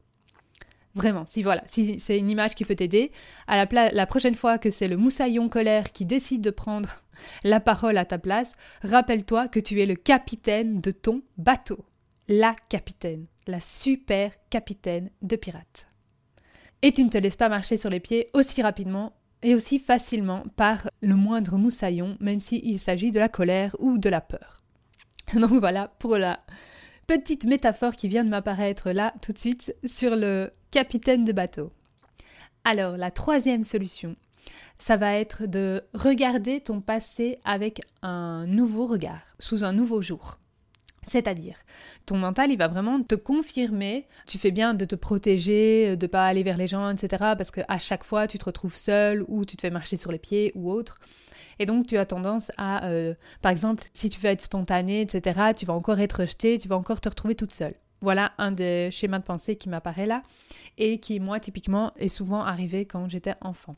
Vraiment, 0.95 1.27
si 1.27 1.43
voilà, 1.43 1.63
si 1.67 1.99
c'est 1.99 2.19
une 2.19 2.31
image 2.31 2.55
qui 2.55 2.65
peut 2.65 2.77
t'aider, 2.77 3.11
à 3.49 3.65
la, 3.65 3.91
la 3.91 4.07
prochaine 4.07 4.37
fois 4.37 4.59
que 4.59 4.71
c'est 4.71 4.87
le 4.87 4.97
moussaillon 4.97 5.49
colère 5.49 5.93
qui 5.93 6.05
décide 6.05 6.41
de 6.41 6.51
prendre 6.51 7.03
la 7.43 7.61
parole 7.61 7.99
à 7.99 8.05
ta 8.05 8.19
place, 8.19 8.55
rappelle-toi 8.83 9.49
que 9.49 9.61
tu 9.61 9.81
es 9.81 9.87
le 9.87 9.97
capitaine 9.97 10.81
de 10.81 10.91
ton 10.91 11.23
bateau. 11.37 11.85
La 12.29 12.55
capitaine, 12.69 13.27
la 13.47 13.61
super 13.61 14.33
capitaine 14.51 15.11
de 15.23 15.37
pirates. 15.37 15.89
Et 16.83 16.93
tu 16.93 17.05
ne 17.05 17.11
te 17.11 17.19
laisses 17.19 17.37
pas 17.37 17.49
marcher 17.49 17.77
sur 17.77 17.91
les 17.91 18.01
pieds 18.01 18.31
aussi 18.33 18.63
rapidement 18.63 19.15
et 19.43 19.55
aussi 19.55 19.79
facilement 19.79 20.45
par 20.57 20.91
le 21.03 21.15
moindre 21.15 21.59
moussaillon, 21.59 22.17
même 22.21 22.41
s'il 22.41 22.79
s'agit 22.79 23.11
de 23.11 23.19
la 23.19 23.29
colère 23.29 23.77
ou 23.79 23.99
de 23.99 24.09
la 24.09 24.21
peur. 24.21 24.63
Donc 25.35 25.53
voilà 25.61 25.89
pour 25.99 26.17
la 26.17 26.41
petite 27.07 27.45
métaphore 27.45 27.97
qui 27.97 28.09
vient 28.09 28.25
de 28.25 28.31
m'apparaître 28.31 28.91
là 28.91 29.15
tout 29.23 29.33
de 29.33 29.39
suite 29.39 29.75
sur 29.85 30.17
le 30.17 30.51
capitaine 30.71 31.25
de 31.25 31.33
bateau. 31.33 31.73
Alors 32.65 32.97
la 32.97 33.11
troisième 33.11 33.65
solution, 33.65 34.17
ça 34.79 34.97
va 34.97 35.15
être 35.15 35.47
de 35.47 35.85
regarder 35.95 36.61
ton 36.61 36.81
passé 36.81 37.39
avec 37.45 37.81
un 38.03 38.47
nouveau 38.47 38.87
regard, 38.87 39.23
sous 39.39 39.65
un 39.65 39.73
nouveau 39.73 40.01
jour. 40.01 40.39
C'est-à-dire, 41.07 41.57
ton 42.07 42.17
mental, 42.17 42.51
il 42.51 42.57
va 42.57 42.69
vraiment 42.69 43.03
te 43.03 43.15
confirmer, 43.15 44.07
tu 44.27 44.39
fais 44.39 44.51
bien 44.51 44.73
de 44.73 44.87
te 44.87 44.95
protéger, 44.95 45.97
de 45.97 46.07
pas 46.07 46.27
aller 46.27 46.43
vers 46.43 46.57
les 46.57 46.67
gens, 46.67 46.91
etc. 46.91 47.35
Parce 47.37 47.51
qu'à 47.51 47.79
chaque 47.79 48.05
fois, 48.05 48.27
tu 48.27 48.39
te 48.39 48.47
retrouves 48.47 48.75
seul 48.75 49.25
ou 49.29 49.45
tu 49.45 49.57
te 49.57 49.61
fais 49.61 49.71
marcher 49.71 49.97
sur 49.97 50.11
les 50.11 50.19
pieds 50.19 50.53
ou 50.55 50.71
autre. 50.71 50.99
Et 51.59 51.67
donc, 51.67 51.87
tu 51.87 51.97
as 51.97 52.07
tendance 52.07 52.51
à, 52.57 52.87
euh, 52.87 53.15
par 53.43 53.53
exemple, 53.53 53.85
si 53.93 54.11
tu 54.11 54.21
veux 54.21 54.31
être 54.31 54.41
spontané, 54.41 55.01
etc., 55.01 55.53
tu 55.57 55.67
vas 55.67 55.75
encore 55.75 56.01
être 56.01 56.21
rejeté, 56.21 56.59
tu 56.59 56.69
vas 56.69 56.77
encore 56.77 57.01
te 57.01 57.09
retrouver 57.09 57.35
toute 57.35 57.53
seule. 57.53 57.75
Voilà 58.01 58.33
un 58.39 58.53
des 58.53 58.91
schémas 58.91 59.19
de 59.19 59.25
pensée 59.25 59.57
qui 59.57 59.69
m'apparaît 59.69 60.07
là 60.07 60.23
et 60.77 60.99
qui, 60.99 61.21
moi, 61.21 61.41
typiquement, 61.41 61.93
est 61.97 62.09
souvent 62.09 62.43
arrivé 62.43 62.85
quand 62.85 63.09
j'étais 63.09 63.35
enfant. 63.41 63.77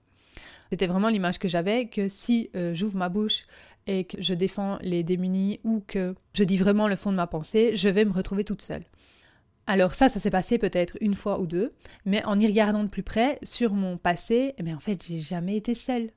C'était 0.71 0.87
vraiment 0.87 1.09
l'image 1.09 1.38
que 1.38 1.49
j'avais 1.49 1.87
que 1.87 2.09
si 2.09 2.50
euh, 2.56 2.75
j'ouvre 2.75 2.97
ma 2.97 3.09
bouche 3.09 3.47
et 3.87 4.04
que 4.04 4.21
je 4.21 4.35
défends 4.35 4.78
les 4.80 5.04
démunis 5.04 5.61
ou 5.64 5.83
que 5.87 6.14
je 6.33 6.45
dis 6.45 6.56
vraiment 6.56 6.88
le 6.88 6.97
fond 6.97 7.12
de 7.12 7.16
ma 7.16 7.26
pensée, 7.26 7.76
je 7.76 7.88
vais 7.88 8.04
me 8.04 8.12
retrouver 8.12 8.45
toute 8.45 8.62
seule. 8.62 8.83
Alors 9.68 9.95
ça, 9.95 10.09
ça 10.09 10.21
s'est 10.21 10.30
passé 10.30 10.59
peut-être 10.59 10.97
une 11.00 11.14
fois 11.14 11.40
ou 11.40 11.47
deux, 11.47 11.73
mais 12.04 12.25
en 12.25 12.38
y 12.38 12.47
regardant 12.47 12.85
de 12.85 12.88
plus 12.88 13.02
près 13.02 13.38
sur 13.42 13.75
mon 13.75 13.97
passé, 13.97 14.54
eh 14.59 14.62
bien 14.62 14.76
en 14.76 14.80
fait, 14.80 15.04
j'ai 15.06 15.18
jamais 15.18 15.56
été 15.56 15.75
seule. 15.75 16.11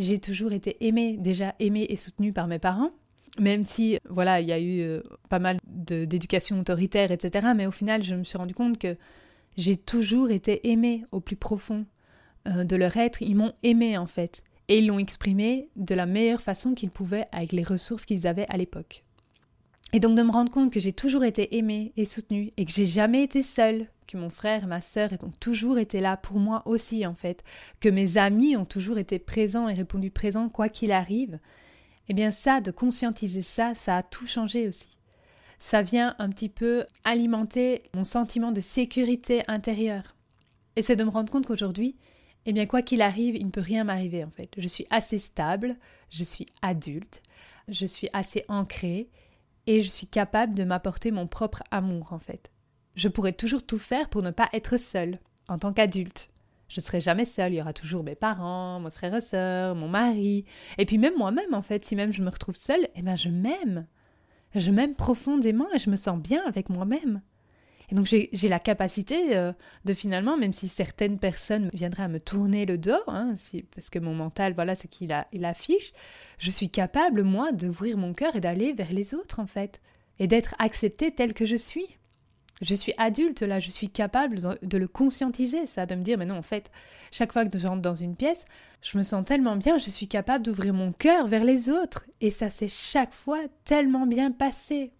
J'ai 0.00 0.18
toujours 0.18 0.54
été 0.54 0.78
aimée, 0.80 1.18
déjà 1.18 1.54
aimée 1.58 1.84
et 1.90 1.96
soutenue 1.96 2.32
par 2.32 2.46
mes 2.46 2.58
parents, 2.58 2.90
même 3.38 3.64
si, 3.64 3.98
voilà, 4.08 4.40
il 4.40 4.48
y 4.48 4.52
a 4.52 4.58
eu 4.58 4.80
euh, 4.80 5.02
pas 5.28 5.38
mal 5.38 5.58
d'éducation 5.66 6.58
autoritaire, 6.58 7.12
etc. 7.12 7.48
Mais 7.54 7.66
au 7.66 7.70
final, 7.70 8.02
je 8.02 8.14
me 8.14 8.24
suis 8.24 8.38
rendu 8.38 8.54
compte 8.54 8.78
que 8.78 8.96
j'ai 9.58 9.76
toujours 9.76 10.30
été 10.30 10.70
aimée 10.70 11.04
au 11.12 11.20
plus 11.20 11.36
profond 11.36 11.84
euh, 12.48 12.64
de 12.64 12.76
leur 12.76 12.96
être. 12.96 13.20
Ils 13.20 13.36
m'ont 13.36 13.52
aimée 13.62 13.98
en 13.98 14.06
fait, 14.06 14.42
et 14.68 14.78
ils 14.78 14.86
l'ont 14.86 14.98
exprimé 14.98 15.68
de 15.76 15.94
la 15.94 16.06
meilleure 16.06 16.40
façon 16.40 16.72
qu'ils 16.72 16.90
pouvaient 16.90 17.26
avec 17.30 17.52
les 17.52 17.62
ressources 17.62 18.06
qu'ils 18.06 18.26
avaient 18.26 18.48
à 18.48 18.56
l'époque. 18.56 19.04
Et 19.92 20.00
donc 20.00 20.16
de 20.16 20.22
me 20.22 20.30
rendre 20.30 20.52
compte 20.52 20.72
que 20.72 20.80
j'ai 20.80 20.92
toujours 20.92 21.24
été 21.24 21.56
aimée 21.56 21.92
et 21.96 22.04
soutenue 22.04 22.52
et 22.56 22.64
que 22.64 22.72
j'ai 22.72 22.86
jamais 22.86 23.24
été 23.24 23.42
seule, 23.42 23.88
que 24.06 24.16
mon 24.16 24.30
frère 24.30 24.64
et 24.64 24.66
ma 24.66 24.80
sœur 24.80 25.10
ont 25.22 25.32
toujours 25.40 25.78
été 25.78 26.00
là 26.00 26.16
pour 26.16 26.38
moi 26.38 26.62
aussi 26.64 27.06
en 27.06 27.14
fait, 27.14 27.42
que 27.80 27.88
mes 27.88 28.16
amis 28.16 28.56
ont 28.56 28.64
toujours 28.64 28.98
été 28.98 29.18
présents 29.18 29.68
et 29.68 29.74
répondu 29.74 30.10
présents 30.10 30.48
quoi 30.48 30.68
qu'il 30.68 30.92
arrive, 30.92 31.38
eh 32.08 32.14
bien 32.14 32.30
ça, 32.30 32.60
de 32.60 32.70
conscientiser 32.70 33.42
ça, 33.42 33.74
ça 33.74 33.96
a 33.96 34.02
tout 34.02 34.26
changé 34.26 34.68
aussi. 34.68 34.98
Ça 35.58 35.82
vient 35.82 36.14
un 36.18 36.30
petit 36.30 36.48
peu 36.48 36.86
alimenter 37.04 37.82
mon 37.94 38.04
sentiment 38.04 38.52
de 38.52 38.60
sécurité 38.60 39.42
intérieure. 39.46 40.14
Et 40.76 40.82
c'est 40.82 40.96
de 40.96 41.04
me 41.04 41.10
rendre 41.10 41.30
compte 41.30 41.46
qu'aujourd'hui, 41.46 41.96
eh 42.46 42.52
bien 42.52 42.66
quoi 42.66 42.82
qu'il 42.82 43.02
arrive, 43.02 43.36
il 43.36 43.46
ne 43.46 43.50
peut 43.50 43.60
rien 43.60 43.84
m'arriver 43.84 44.24
en 44.24 44.30
fait. 44.30 44.50
Je 44.56 44.66
suis 44.68 44.86
assez 44.90 45.18
stable, 45.18 45.76
je 46.10 46.24
suis 46.24 46.46
adulte, 46.62 47.22
je 47.68 47.86
suis 47.86 48.08
assez 48.12 48.44
ancrée 48.48 49.08
et 49.70 49.82
je 49.82 49.88
suis 49.88 50.08
capable 50.08 50.54
de 50.54 50.64
m'apporter 50.64 51.12
mon 51.12 51.28
propre 51.28 51.62
amour 51.70 52.12
en 52.12 52.18
fait. 52.18 52.50
Je 52.96 53.06
pourrais 53.06 53.32
toujours 53.32 53.64
tout 53.64 53.78
faire 53.78 54.08
pour 54.08 54.20
ne 54.20 54.32
pas 54.32 54.48
être 54.52 54.78
seule 54.78 55.20
en 55.46 55.58
tant 55.58 55.72
qu'adulte. 55.72 56.28
Je 56.66 56.80
serai 56.80 57.00
jamais 57.00 57.24
seule, 57.24 57.52
il 57.52 57.58
y 57.58 57.60
aura 57.60 57.72
toujours 57.72 58.02
mes 58.02 58.16
parents, 58.16 58.80
mes 58.80 58.90
frères 58.90 59.14
et 59.14 59.20
sœurs, 59.20 59.76
mon 59.76 59.86
mari, 59.86 60.44
et 60.76 60.86
puis 60.86 60.98
même 60.98 61.16
moi-même 61.16 61.54
en 61.54 61.62
fait, 61.62 61.84
si 61.84 61.94
même 61.94 62.12
je 62.12 62.24
me 62.24 62.30
retrouve 62.30 62.56
seule, 62.56 62.88
eh 62.96 63.02
bien 63.02 63.14
je 63.14 63.28
m'aime. 63.28 63.86
Je 64.56 64.72
m'aime 64.72 64.96
profondément 64.96 65.68
et 65.72 65.78
je 65.78 65.88
me 65.88 65.94
sens 65.94 66.18
bien 66.18 66.42
avec 66.48 66.68
moi-même. 66.68 67.22
Et 67.90 67.94
donc 67.94 68.06
j'ai 68.06 68.48
la 68.48 68.60
capacité 68.60 69.36
euh, 69.36 69.52
de 69.84 69.94
finalement, 69.94 70.36
même 70.36 70.52
si 70.52 70.68
certaines 70.68 71.18
personnes 71.18 71.70
viendraient 71.72 72.04
à 72.04 72.08
me 72.08 72.20
tourner 72.20 72.64
le 72.64 72.78
dos, 72.78 73.02
hein, 73.08 73.34
parce 73.74 73.90
que 73.90 73.98
mon 73.98 74.14
mental, 74.14 74.54
voilà, 74.54 74.76
c'est 74.76 74.88
qu'il 74.88 75.14
il 75.32 75.44
affiche, 75.44 75.92
je 76.38 76.50
suis 76.50 76.70
capable, 76.70 77.24
moi, 77.24 77.50
d'ouvrir 77.52 77.96
mon 77.96 78.14
cœur 78.14 78.36
et 78.36 78.40
d'aller 78.40 78.72
vers 78.72 78.92
les 78.92 79.14
autres, 79.14 79.40
en 79.40 79.46
fait, 79.46 79.80
et 80.20 80.28
d'être 80.28 80.54
acceptée 80.58 81.10
telle 81.12 81.34
que 81.34 81.44
je 81.44 81.56
suis. 81.56 81.98
Je 82.62 82.74
suis 82.74 82.92
adulte, 82.98 83.40
là, 83.40 83.58
je 83.58 83.70
suis 83.70 83.88
capable 83.88 84.58
de 84.62 84.78
le 84.78 84.86
conscientiser, 84.86 85.66
ça, 85.66 85.86
de 85.86 85.94
me 85.94 86.02
dire, 86.02 86.18
mais 86.18 86.26
non, 86.26 86.36
en 86.36 86.42
fait, 86.42 86.70
chaque 87.10 87.32
fois 87.32 87.46
que 87.46 87.58
je 87.58 87.66
rentre 87.66 87.80
dans 87.80 87.94
une 87.94 88.16
pièce, 88.16 88.44
je 88.82 88.98
me 88.98 89.02
sens 89.02 89.24
tellement 89.24 89.56
bien, 89.56 89.78
je 89.78 89.88
suis 89.88 90.08
capable 90.08 90.44
d'ouvrir 90.44 90.74
mon 90.74 90.92
cœur 90.92 91.26
vers 91.26 91.42
les 91.42 91.70
autres. 91.70 92.04
Et 92.20 92.30
ça 92.30 92.50
s'est 92.50 92.68
chaque 92.68 93.14
fois 93.14 93.40
tellement 93.64 94.06
bien 94.06 94.30
passé. 94.30 94.92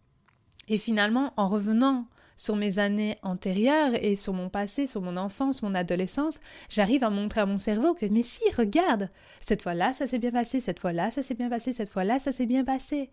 Et 0.68 0.78
finalement, 0.78 1.34
en 1.36 1.48
revenant 1.48 2.06
sur 2.40 2.56
mes 2.56 2.78
années 2.78 3.18
antérieures 3.22 3.92
et 4.02 4.16
sur 4.16 4.32
mon 4.32 4.48
passé, 4.48 4.86
sur 4.86 5.02
mon 5.02 5.18
enfance, 5.18 5.60
mon 5.60 5.74
adolescence, 5.74 6.40
j'arrive 6.70 7.04
à 7.04 7.10
montrer 7.10 7.42
à 7.42 7.46
mon 7.46 7.58
cerveau 7.58 7.92
que 7.92 8.06
mais 8.06 8.22
si, 8.22 8.40
regarde, 8.56 9.10
cette 9.42 9.60
fois-là 9.60 9.92
ça 9.92 10.06
s'est 10.06 10.18
bien 10.18 10.30
passé, 10.30 10.58
cette 10.58 10.78
fois-là 10.78 11.10
ça 11.10 11.20
s'est 11.20 11.34
bien 11.34 11.50
passé, 11.50 11.74
cette 11.74 11.90
fois-là 11.90 12.18
ça 12.18 12.32
s'est 12.32 12.46
bien 12.46 12.64
passé. 12.64 13.10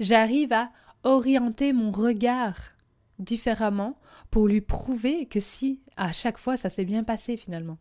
J'arrive 0.00 0.52
à 0.52 0.72
orienter 1.04 1.72
mon 1.72 1.92
regard 1.92 2.56
différemment 3.20 3.96
pour 4.32 4.48
lui 4.48 4.60
prouver 4.60 5.26
que 5.26 5.38
si, 5.38 5.80
à 5.96 6.10
chaque 6.10 6.38
fois 6.38 6.56
ça 6.56 6.68
s'est 6.68 6.84
bien 6.84 7.04
passé 7.04 7.36
finalement. 7.36 7.78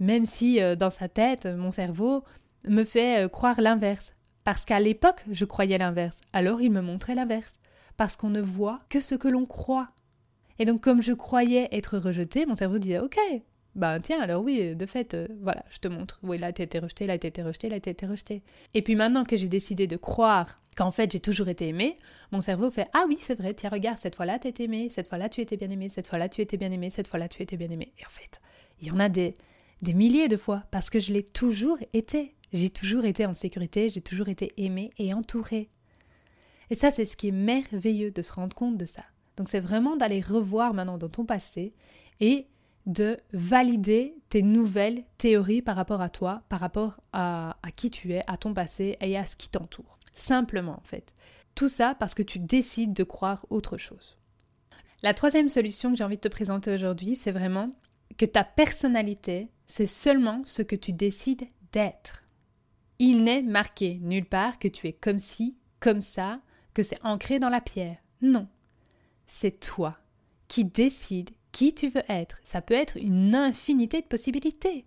Même 0.00 0.26
si 0.26 0.60
euh, 0.60 0.74
dans 0.74 0.90
sa 0.90 1.08
tête, 1.08 1.46
mon 1.46 1.70
cerveau 1.70 2.24
me 2.66 2.82
fait 2.82 3.26
euh, 3.26 3.28
croire 3.28 3.60
l'inverse. 3.60 4.12
Parce 4.42 4.64
qu'à 4.64 4.80
l'époque, 4.80 5.22
je 5.30 5.44
croyais 5.44 5.78
l'inverse. 5.78 6.20
Alors 6.32 6.60
il 6.60 6.72
me 6.72 6.80
montrait 6.80 7.14
l'inverse. 7.14 7.54
Parce 7.96 8.16
qu'on 8.16 8.30
ne 8.30 8.40
voit 8.40 8.80
que 8.88 9.00
ce 9.00 9.14
que 9.14 9.28
l'on 9.28 9.46
croit. 9.46 9.90
Et 10.58 10.64
donc, 10.64 10.80
comme 10.80 11.02
je 11.02 11.12
croyais 11.12 11.68
être 11.72 11.98
rejetée, 11.98 12.46
mon 12.46 12.54
cerveau 12.54 12.78
disait 12.78 12.98
Ok, 12.98 13.18
bah 13.74 14.00
tiens, 14.00 14.20
alors 14.20 14.42
oui, 14.42 14.76
de 14.76 14.86
fait, 14.86 15.14
euh, 15.14 15.26
voilà, 15.40 15.64
je 15.70 15.78
te 15.78 15.88
montre. 15.88 16.18
Oui, 16.22 16.36
là, 16.36 16.52
t'as 16.52 16.64
été 16.64 16.78
rejeté, 16.78 17.06
là, 17.06 17.18
t'as 17.18 17.28
été 17.28 17.42
rejeté, 17.42 17.68
là, 17.70 17.80
t'as 17.80 17.90
été 17.90 18.06
rejeté. 18.06 18.42
Et 18.74 18.82
puis 18.82 18.96
maintenant 18.96 19.24
que 19.24 19.36
j'ai 19.36 19.48
décidé 19.48 19.86
de 19.86 19.96
croire 19.96 20.60
qu'en 20.76 20.90
fait 20.90 21.12
j'ai 21.12 21.20
toujours 21.20 21.48
été 21.48 21.68
aimée, 21.68 21.98
mon 22.32 22.40
cerveau 22.40 22.70
fait 22.70 22.88
Ah 22.92 23.04
oui, 23.08 23.18
c'est 23.22 23.34
vrai, 23.34 23.54
tiens, 23.54 23.70
regarde, 23.70 23.98
cette 23.98 24.14
fois-là, 24.14 24.38
t'es 24.38 24.62
aimée, 24.62 24.88
cette 24.90 25.08
fois-là, 25.08 25.28
tu 25.28 25.40
étais 25.40 25.56
bien 25.56 25.70
aimée, 25.70 25.88
cette 25.88 26.06
fois-là, 26.06 26.28
tu 26.28 26.42
étais 26.42 26.56
bien 26.56 26.70
aimée, 26.70 26.90
cette 26.90 27.08
fois-là, 27.08 27.28
tu 27.28 27.42
étais 27.42 27.56
bien 27.56 27.70
aimée. 27.70 27.92
Et 27.98 28.04
en 28.04 28.10
fait, 28.10 28.40
il 28.80 28.88
y 28.88 28.90
en 28.90 29.00
a 29.00 29.08
des, 29.08 29.36
des 29.80 29.94
milliers 29.94 30.28
de 30.28 30.36
fois 30.36 30.64
parce 30.70 30.90
que 30.90 31.00
je 31.00 31.12
l'ai 31.12 31.24
toujours 31.24 31.78
été. 31.92 32.34
J'ai 32.52 32.68
toujours 32.68 33.06
été 33.06 33.24
en 33.24 33.32
sécurité, 33.32 33.88
j'ai 33.88 34.02
toujours 34.02 34.28
été 34.28 34.52
aimée 34.58 34.90
et 34.98 35.14
entourée. 35.14 35.70
Et 36.68 36.74
ça, 36.74 36.90
c'est 36.90 37.06
ce 37.06 37.16
qui 37.16 37.28
est 37.28 37.32
merveilleux 37.32 38.10
de 38.10 38.20
se 38.20 38.32
rendre 38.32 38.54
compte 38.54 38.76
de 38.76 38.84
ça. 38.84 39.04
Donc 39.36 39.48
c'est 39.48 39.60
vraiment 39.60 39.96
d'aller 39.96 40.20
revoir 40.20 40.74
maintenant 40.74 40.98
dans 40.98 41.08
ton 41.08 41.24
passé 41.24 41.74
et 42.20 42.46
de 42.86 43.18
valider 43.32 44.16
tes 44.28 44.42
nouvelles 44.42 45.04
théories 45.18 45.62
par 45.62 45.76
rapport 45.76 46.00
à 46.00 46.08
toi, 46.08 46.42
par 46.48 46.60
rapport 46.60 47.00
à, 47.12 47.54
qui 47.76 47.90
tu 47.90 48.12
es, 48.12 48.24
à 48.26 48.36
ton 48.36 48.52
passé 48.54 48.96
et 49.00 49.16
à 49.16 49.24
ce 49.24 49.36
qui 49.36 49.48
t'entoure. 49.48 49.98
Simplement 50.14 50.78
en 50.78 50.84
fait. 50.84 51.12
Tout 51.54 51.68
ça 51.68 51.94
parce 51.94 52.14
que 52.14 52.22
tu 52.22 52.38
décides 52.38 52.92
de 52.92 53.04
croire 53.04 53.46
autre 53.50 53.76
chose. 53.76 54.18
La 55.02 55.14
troisième 55.14 55.48
solution 55.48 55.90
que 55.90 55.96
j'ai 55.96 56.04
envie 56.04 56.16
de 56.16 56.20
te 56.20 56.28
présenter 56.28 56.72
aujourd'hui, 56.74 57.16
c'est 57.16 57.32
vraiment 57.32 57.70
que 58.18 58.26
ta 58.26 58.44
personnalité, 58.44 59.48
c'est 59.66 59.86
seulement 59.86 60.42
ce 60.44 60.62
que 60.62 60.76
tu 60.76 60.92
décides 60.92 61.46
d'être. 61.72 62.24
Il 62.98 63.24
n'est 63.24 63.42
marqué 63.42 63.98
nulle 64.02 64.26
part 64.26 64.58
que 64.58 64.68
tu 64.68 64.86
es 64.86 64.92
comme 64.92 65.18
ci, 65.18 65.56
comme 65.80 66.00
ça, 66.00 66.40
que 66.74 66.82
c'est 66.82 67.02
ancré 67.02 67.38
dans 67.38 67.48
la 67.48 67.60
pierre. 67.60 67.96
Non, 68.20 68.46
c'est 69.32 69.58
toi 69.58 69.96
qui 70.46 70.64
décides 70.64 71.30
qui 71.52 71.74
tu 71.74 71.88
veux 71.88 72.02
être. 72.08 72.38
Ça 72.42 72.60
peut 72.60 72.74
être 72.74 72.98
une 72.98 73.34
infinité 73.34 74.02
de 74.02 74.06
possibilités. 74.06 74.84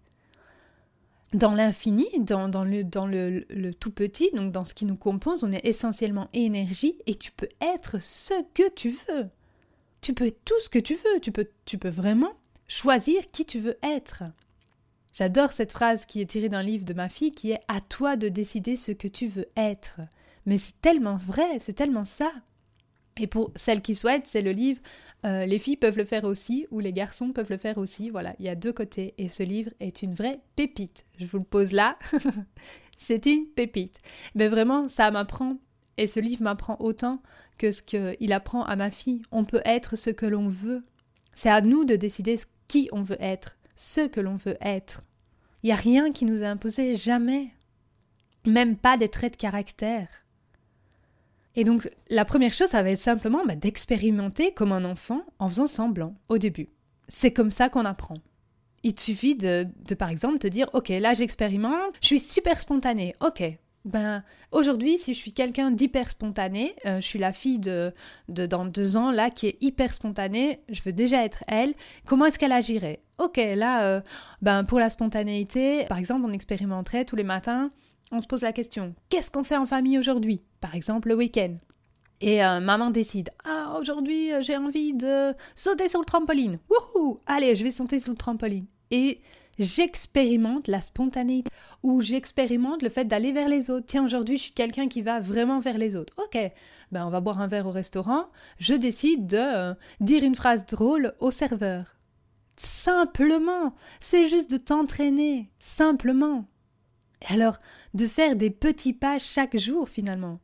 Dans 1.34 1.54
l'infini, 1.54 2.08
dans, 2.20 2.64
le, 2.64 3.72
tout 3.72 3.92
petit, 3.92 4.30
donc 4.34 4.52
dans 4.52 4.64
ce 4.64 4.76
qui 4.76 4.86
nous 4.86 4.96
compose, 4.96 5.44
on 5.44 5.52
est 5.52 5.66
essentiellement 5.66 6.30
énergie 6.34 6.96
et 7.08 7.16
tu 7.16 7.32
peux 7.32 7.50
être 7.60 8.00
ce 8.00 8.34
que 8.54 8.70
tu 8.70 8.92
veux. 9.10 9.30
Tu 10.02 10.14
peux 10.14 10.28
être 10.28 10.46
tout 10.46 10.60
ce 10.60 10.70
que 10.70 10.80
tu 10.80 10.94
veux. 10.94 11.20
Tu 11.20 11.78
peux 11.78 11.90
vraiment 11.90 12.34
choisir 12.68 13.26
qui 13.26 13.46
tu 13.46 13.60
veux 13.60 13.78
être. 13.82 14.24
J'adore 15.12 15.54
cette 15.54 15.72
phrase 15.72 16.06
qui 16.06 16.22
est 16.22 16.30
tirée 16.30 16.50
d'un 16.50 16.64
livre 16.64 16.86
de 16.86 16.94
ma 16.94 17.10
fille 17.10 17.34
qui 17.34 17.52
est 17.52 17.62
À 17.68 17.82
toi 17.82 18.16
de 18.16 18.30
décider 18.30 18.78
ce 18.78 18.92
que 18.92 19.08
tu 19.08 19.28
veux 19.28 19.48
être. 19.58 20.02
Mais 20.46 20.60
c'est 20.60 20.80
tellement 20.82 21.18
vrai, 21.18 21.60
c'est 21.60 21.74
tellement 21.74 22.06
ça. 22.06 22.32
Et 23.18 23.28
pour 23.28 23.52
celles 23.56 23.82
qui 23.82 23.96
souhaitent, 23.96 24.28
c'est 24.28 24.42
le 24.42 24.52
livre 24.52 24.82
euh, 25.26 25.46
Les 25.46 25.60
filles 25.60 25.78
peuvent 25.78 25.98
le 25.98 26.06
faire 26.06 26.26
aussi 26.26 26.68
ou 26.72 26.80
les 26.80 26.94
garçons 26.94 27.32
peuvent 27.32 27.50
le 27.50 27.58
faire 27.58 27.78
aussi. 27.78 28.10
Voilà, 28.10 28.36
il 28.40 28.46
y 28.46 28.50
a 28.50 28.56
deux 28.56 28.74
côtés 28.74 29.14
et 29.18 29.30
ce 29.30 29.44
livre 29.44 29.72
est 29.80 30.02
une 30.02 30.14
vraie 30.14 30.40
pépite. 30.56 31.06
Je 31.18 31.26
vous 31.26 31.38
le 31.38 31.46
pose 31.46 31.72
là. 31.72 31.98
c'est 32.98 33.26
une 33.26 33.46
pépite. 33.48 34.00
Mais 34.36 34.48
vraiment, 34.48 34.90
ça 34.90 35.12
m'apprend 35.12 35.58
et 35.98 36.08
ce 36.08 36.20
livre 36.20 36.44
m'apprend 36.44 36.78
autant 36.80 37.22
que 37.58 37.72
ce 37.72 37.82
qu'il 37.82 38.34
apprend 38.34 38.64
à 38.64 38.76
ma 38.76 38.92
fille. 38.92 39.22
On 39.32 39.46
peut 39.46 39.62
être 39.66 39.96
ce 39.96 40.10
que 40.10 40.26
l'on 40.26 40.50
veut. 40.50 40.84
C'est 41.34 41.50
à 41.50 41.62
nous 41.62 41.86
de 41.86 41.96
décider 41.96 42.38
qui 42.68 42.90
on 42.92 43.02
veut 43.02 43.22
être, 43.22 43.58
ce 43.76 44.08
que 44.08 44.20
l'on 44.20 44.36
veut 44.36 44.58
être. 44.62 45.02
Il 45.64 45.68
n'y 45.68 45.72
a 45.72 45.78
rien 45.78 46.12
qui 46.12 46.26
nous 46.26 46.44
a 46.44 46.48
imposé, 46.48 46.96
jamais. 46.96 47.50
Même 48.46 48.76
pas 48.76 48.98
des 48.98 49.10
traits 49.10 49.34
de 49.34 49.38
caractère. 49.38 50.25
Et 51.56 51.64
donc, 51.64 51.90
la 52.10 52.26
première 52.26 52.54
chose, 52.54 52.70
ça 52.70 52.84
va 52.84 52.92
être 52.92 53.00
simplement 53.00 53.46
bah, 53.46 53.56
d'expérimenter 53.56 54.52
comme 54.54 54.72
un 54.72 54.86
enfant 54.86 55.22
en 55.40 55.48
faisant 55.48 55.68
semblant 55.68 56.16
au 56.30 56.38
début. 56.38 56.70
C'est 57.08 57.32
comme 57.32 57.52
ça 57.52 57.70
qu'on 57.70 57.86
apprend. 57.86 58.18
Il 58.84 58.94
te 58.94 59.02
suffit 59.02 59.36
de, 59.36 59.68
de, 59.88 59.96
par 59.96 60.10
exemple, 60.10 60.38
te 60.38 60.48
dire, 60.48 60.70
ok, 60.74 60.90
là 60.90 61.14
j'expérimente, 61.14 61.94
je 62.02 62.08
suis 62.08 62.20
super 62.20 62.60
spontanée, 62.60 63.16
ok. 63.20 63.44
Ben, 63.86 64.24
aujourd'hui, 64.52 64.98
si 64.98 65.14
je 65.14 65.20
suis 65.20 65.32
quelqu'un 65.32 65.70
d'hyper 65.70 66.10
spontané, 66.10 66.76
euh, 66.88 67.00
je 67.00 67.06
suis 67.06 67.20
la 67.20 67.32
fille 67.32 67.60
de, 67.60 67.94
de 68.30 68.48
dans 68.48 68.66
deux 68.66 68.98
ans 68.98 69.12
là 69.12 69.30
qui 69.30 69.48
est 69.48 69.58
hyper 69.62 69.94
spontanée, 69.94 70.60
je 70.70 70.82
veux 70.82 70.92
déjà 70.92 71.24
être 71.24 71.44
elle. 71.48 71.76
Comment 72.06 72.26
est-ce 72.26 72.40
qu'elle 72.40 72.52
agirait? 72.52 73.04
Ok, 73.20 73.38
là, 73.38 73.84
euh, 73.84 74.02
ben 74.42 74.64
pour 74.64 74.80
la 74.80 74.90
spontanéité, 74.90 75.86
par 75.86 76.00
exemple, 76.00 76.26
on 76.26 76.34
expérimenterait 76.34 77.06
tous 77.06 77.16
les 77.16 77.24
matins 77.24 77.72
on 78.12 78.20
se 78.20 78.28
pose 78.28 78.42
la 78.42 78.54
question 78.54 78.94
qu'est-ce 79.10 79.32
qu'on 79.32 79.44
fait 79.44 79.58
en 79.58 79.66
famille 79.66 79.98
aujourd'hui? 80.00 80.42
Par 80.62 80.76
exemple, 80.76 81.10
le 81.10 81.16
week-end. 81.16 81.56
Et 82.22 82.44
euh, 82.44 82.60
maman 82.62 82.92
décide 82.92 83.30
Ah, 83.44 83.76
aujourd'hui, 83.80 84.32
euh, 84.34 84.42
j'ai 84.42 84.56
envie 84.58 84.94
de 84.94 85.34
sauter 85.54 85.90
sur 85.90 86.00
le 86.00 86.06
trampoline. 86.06 86.60
Wouhou 86.70 87.20
Allez, 87.26 87.56
je 87.56 87.64
vais 87.64 87.72
sauter 87.72 88.00
sur 88.00 88.12
le 88.12 88.18
trampoline. 88.18 88.66
et 88.92 89.22
j'expérimente 89.58 90.68
la 90.68 90.82
spontanéité 90.82 91.50
ou 91.84 92.02
j'expérimente 92.02 92.82
le 92.82 92.90
fait 92.90 93.06
d'aller 93.06 93.32
vers 93.32 93.48
les 93.48 93.70
autres. 93.70 93.86
Tiens, 93.88 94.04
aujourd'hui, 94.04 94.38
je 94.38 94.44
suis 94.44 94.52
quelqu'un 94.54 94.88
qui 94.88 95.02
va 95.02 95.20
vraiment 95.20 95.60
vers 95.60 95.78
les 95.78 95.96
autres. 95.96 96.14
Ok, 96.18 96.38
ben 96.92 97.06
on 97.06 97.10
va 97.10 97.22
boire 97.22 97.42
un 97.42 97.48
verre 97.48 97.68
au 97.68 97.72
restaurant. 97.72 98.26
Je 98.58 98.74
décide 98.74 99.28
de 99.28 99.38
euh, 99.38 99.74
dire 100.00 100.24
une 100.24 100.36
phrase 100.36 100.66
drôle 100.66 101.14
au 101.20 101.32
serveur. 101.32 101.96
Simplement, 102.58 103.76
c'est 104.00 104.26
juste 104.26 104.50
de 104.52 104.58
t'entraîner, 104.58 105.50
simplement. 105.60 106.46
Alors, 107.30 107.58
de 107.94 108.08
faire 108.08 108.36
des 108.36 108.50
petits 108.50 108.94
pas 108.94 109.20
chaque 109.20 109.58
jour 109.58 109.90
finalement. 109.90 110.40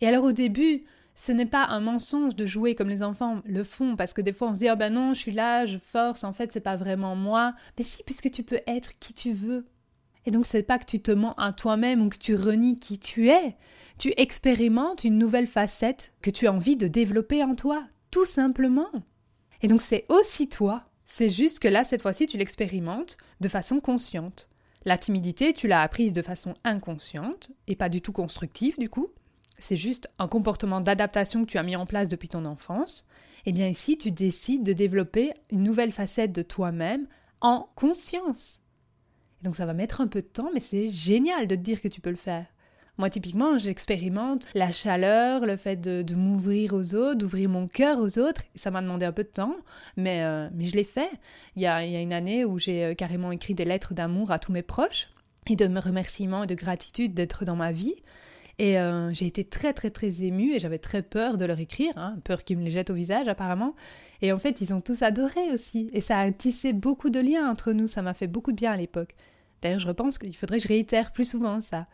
Et 0.00 0.06
alors 0.06 0.24
au 0.24 0.32
début, 0.32 0.84
ce 1.14 1.32
n'est 1.32 1.46
pas 1.46 1.66
un 1.66 1.80
mensonge 1.80 2.34
de 2.34 2.46
jouer 2.46 2.74
comme 2.74 2.88
les 2.88 3.02
enfants 3.02 3.42
le 3.44 3.64
font, 3.64 3.96
parce 3.96 4.12
que 4.12 4.20
des 4.20 4.32
fois 4.32 4.48
on 4.48 4.52
se 4.54 4.58
dit, 4.58 4.68
oh 4.70 4.76
ben 4.76 4.92
non, 4.92 5.14
je 5.14 5.20
suis 5.20 5.32
là, 5.32 5.66
je 5.66 5.78
force, 5.78 6.24
en 6.24 6.32
fait 6.32 6.52
c'est 6.52 6.60
pas 6.60 6.76
vraiment 6.76 7.16
moi. 7.16 7.54
Mais 7.78 7.84
si, 7.84 8.02
puisque 8.04 8.30
tu 8.30 8.42
peux 8.42 8.60
être 8.66 8.98
qui 8.98 9.12
tu 9.12 9.32
veux. 9.32 9.66
Et 10.26 10.30
donc 10.30 10.46
c'est 10.46 10.62
pas 10.62 10.78
que 10.78 10.84
tu 10.84 11.00
te 11.00 11.10
mens 11.10 11.34
à 11.34 11.52
toi-même 11.52 12.02
ou 12.02 12.08
que 12.08 12.18
tu 12.18 12.34
renies 12.34 12.78
qui 12.78 12.98
tu 12.98 13.28
es. 13.28 13.56
Tu 13.98 14.12
expérimentes 14.16 15.04
une 15.04 15.18
nouvelle 15.18 15.46
facette 15.46 16.12
que 16.22 16.30
tu 16.30 16.46
as 16.46 16.52
envie 16.52 16.76
de 16.76 16.88
développer 16.88 17.42
en 17.42 17.54
toi, 17.54 17.86
tout 18.10 18.26
simplement. 18.26 18.90
Et 19.62 19.68
donc 19.68 19.82
c'est 19.82 20.06
aussi 20.08 20.48
toi. 20.48 20.84
C'est 21.06 21.30
juste 21.30 21.58
que 21.58 21.68
là, 21.68 21.84
cette 21.84 22.02
fois-ci, 22.02 22.26
tu 22.26 22.36
l'expérimentes 22.36 23.16
de 23.40 23.48
façon 23.48 23.80
consciente. 23.80 24.49
La 24.84 24.98
timidité, 24.98 25.52
tu 25.52 25.68
l'as 25.68 25.82
apprise 25.82 26.12
de 26.12 26.22
façon 26.22 26.54
inconsciente 26.64 27.50
et 27.66 27.76
pas 27.76 27.88
du 27.88 28.00
tout 28.00 28.12
constructive 28.12 28.78
du 28.78 28.88
coup 28.88 29.10
c'est 29.60 29.76
juste 29.76 30.08
un 30.18 30.26
comportement 30.26 30.80
d'adaptation 30.80 31.44
que 31.44 31.50
tu 31.50 31.58
as 31.58 31.62
mis 31.62 31.76
en 31.76 31.86
place 31.86 32.08
depuis 32.08 32.28
ton 32.28 32.44
enfance, 32.44 33.06
eh 33.46 33.52
bien 33.52 33.68
ici, 33.68 33.96
tu 33.96 34.10
décides 34.10 34.64
de 34.64 34.72
développer 34.72 35.32
une 35.50 35.62
nouvelle 35.62 35.92
facette 35.92 36.32
de 36.32 36.42
toi-même 36.42 37.06
en 37.40 37.68
conscience. 37.74 38.60
donc 39.42 39.56
ça 39.56 39.64
va 39.64 39.72
mettre 39.72 40.00
un 40.00 40.08
peu 40.08 40.20
de 40.20 40.26
temps, 40.26 40.50
mais 40.52 40.60
c'est 40.60 40.90
génial 40.90 41.46
de 41.46 41.54
te 41.54 41.60
dire 41.60 41.80
que 41.80 41.88
tu 41.88 42.00
peux 42.00 42.10
le 42.10 42.16
faire. 42.16 42.46
Moi, 43.00 43.08
typiquement, 43.08 43.56
j'expérimente 43.56 44.48
la 44.52 44.70
chaleur, 44.70 45.46
le 45.46 45.56
fait 45.56 45.76
de, 45.76 46.14
m'ouvrir 46.14 46.74
aux 46.74 46.94
autres, 46.94 47.14
d'ouvrir 47.14 47.48
mon 47.48 47.66
cœur 47.66 47.98
aux 47.98 48.18
autres. 48.18 48.42
Ça 48.54 48.70
m'a 48.70 48.82
demandé 48.82 49.06
un 49.06 49.12
peu 49.12 49.24
de 49.24 49.30
temps, 49.30 49.56
mais, 49.96 50.22
euh, 50.22 50.50
mais 50.52 50.66
je 50.66 50.76
l'ai 50.76 50.84
fait. 50.84 51.08
Il 51.56 51.62
y, 51.62 51.66
a, 51.66 51.82
il 51.82 51.92
y 51.92 51.96
a 51.96 52.02
une 52.02 52.12
année 52.12 52.44
où 52.44 52.58
j'ai 52.58 52.84
euh, 52.84 52.94
carrément 52.94 53.32
écrit 53.32 53.54
des 53.54 53.64
lettres 53.64 53.94
d'amour 53.94 54.30
à 54.30 54.38
tous 54.38 54.52
mes 54.52 54.60
proches 54.60 55.08
et 55.46 55.56
de 55.56 55.64
remerciements 55.78 56.44
et 56.44 56.46
de 56.46 56.54
gratitude 56.54 57.14
d'être 57.14 57.46
dans 57.46 57.56
ma 57.56 57.72
vie. 57.72 57.94
Et 58.58 58.78
euh, 58.78 59.10
j'ai 59.14 59.26
été 59.26 59.44
très 59.44 59.72
très 59.72 59.88
très 59.88 60.22
émue 60.22 60.52
et 60.52 60.60
j'avais 60.60 60.76
très 60.76 61.00
peur 61.00 61.38
de 61.38 61.46
leur 61.46 61.58
écrire, 61.58 61.96
hein, 61.96 62.18
peur 62.22 62.44
qu'ils 62.44 62.58
me 62.58 62.64
les 62.64 62.70
jettent 62.70 62.90
au 62.90 62.94
visage 62.94 63.28
apparemment. 63.28 63.74
Et 64.20 64.30
en 64.30 64.38
fait, 64.38 64.60
ils 64.60 64.74
ont 64.74 64.82
tous 64.82 65.00
adoré 65.00 65.50
aussi. 65.54 65.88
Et 65.94 66.02
ça 66.02 66.18
a 66.18 66.30
tissé 66.32 66.74
beaucoup 66.74 67.08
de 67.08 67.20
liens 67.20 67.50
entre 67.50 67.72
nous, 67.72 67.88
ça 67.88 68.02
m'a 68.02 68.12
fait 68.12 68.26
beaucoup 68.26 68.52
de 68.52 68.56
bien 68.56 68.72
à 68.72 68.76
l'époque. 68.76 69.14
D'ailleurs, 69.62 69.78
je 69.78 69.88
repense 69.88 70.18
qu'il 70.18 70.36
faudrait 70.36 70.58
que 70.58 70.64
je 70.64 70.68
réitère 70.68 71.12
plus 71.12 71.30
souvent 71.30 71.62
ça, 71.62 71.86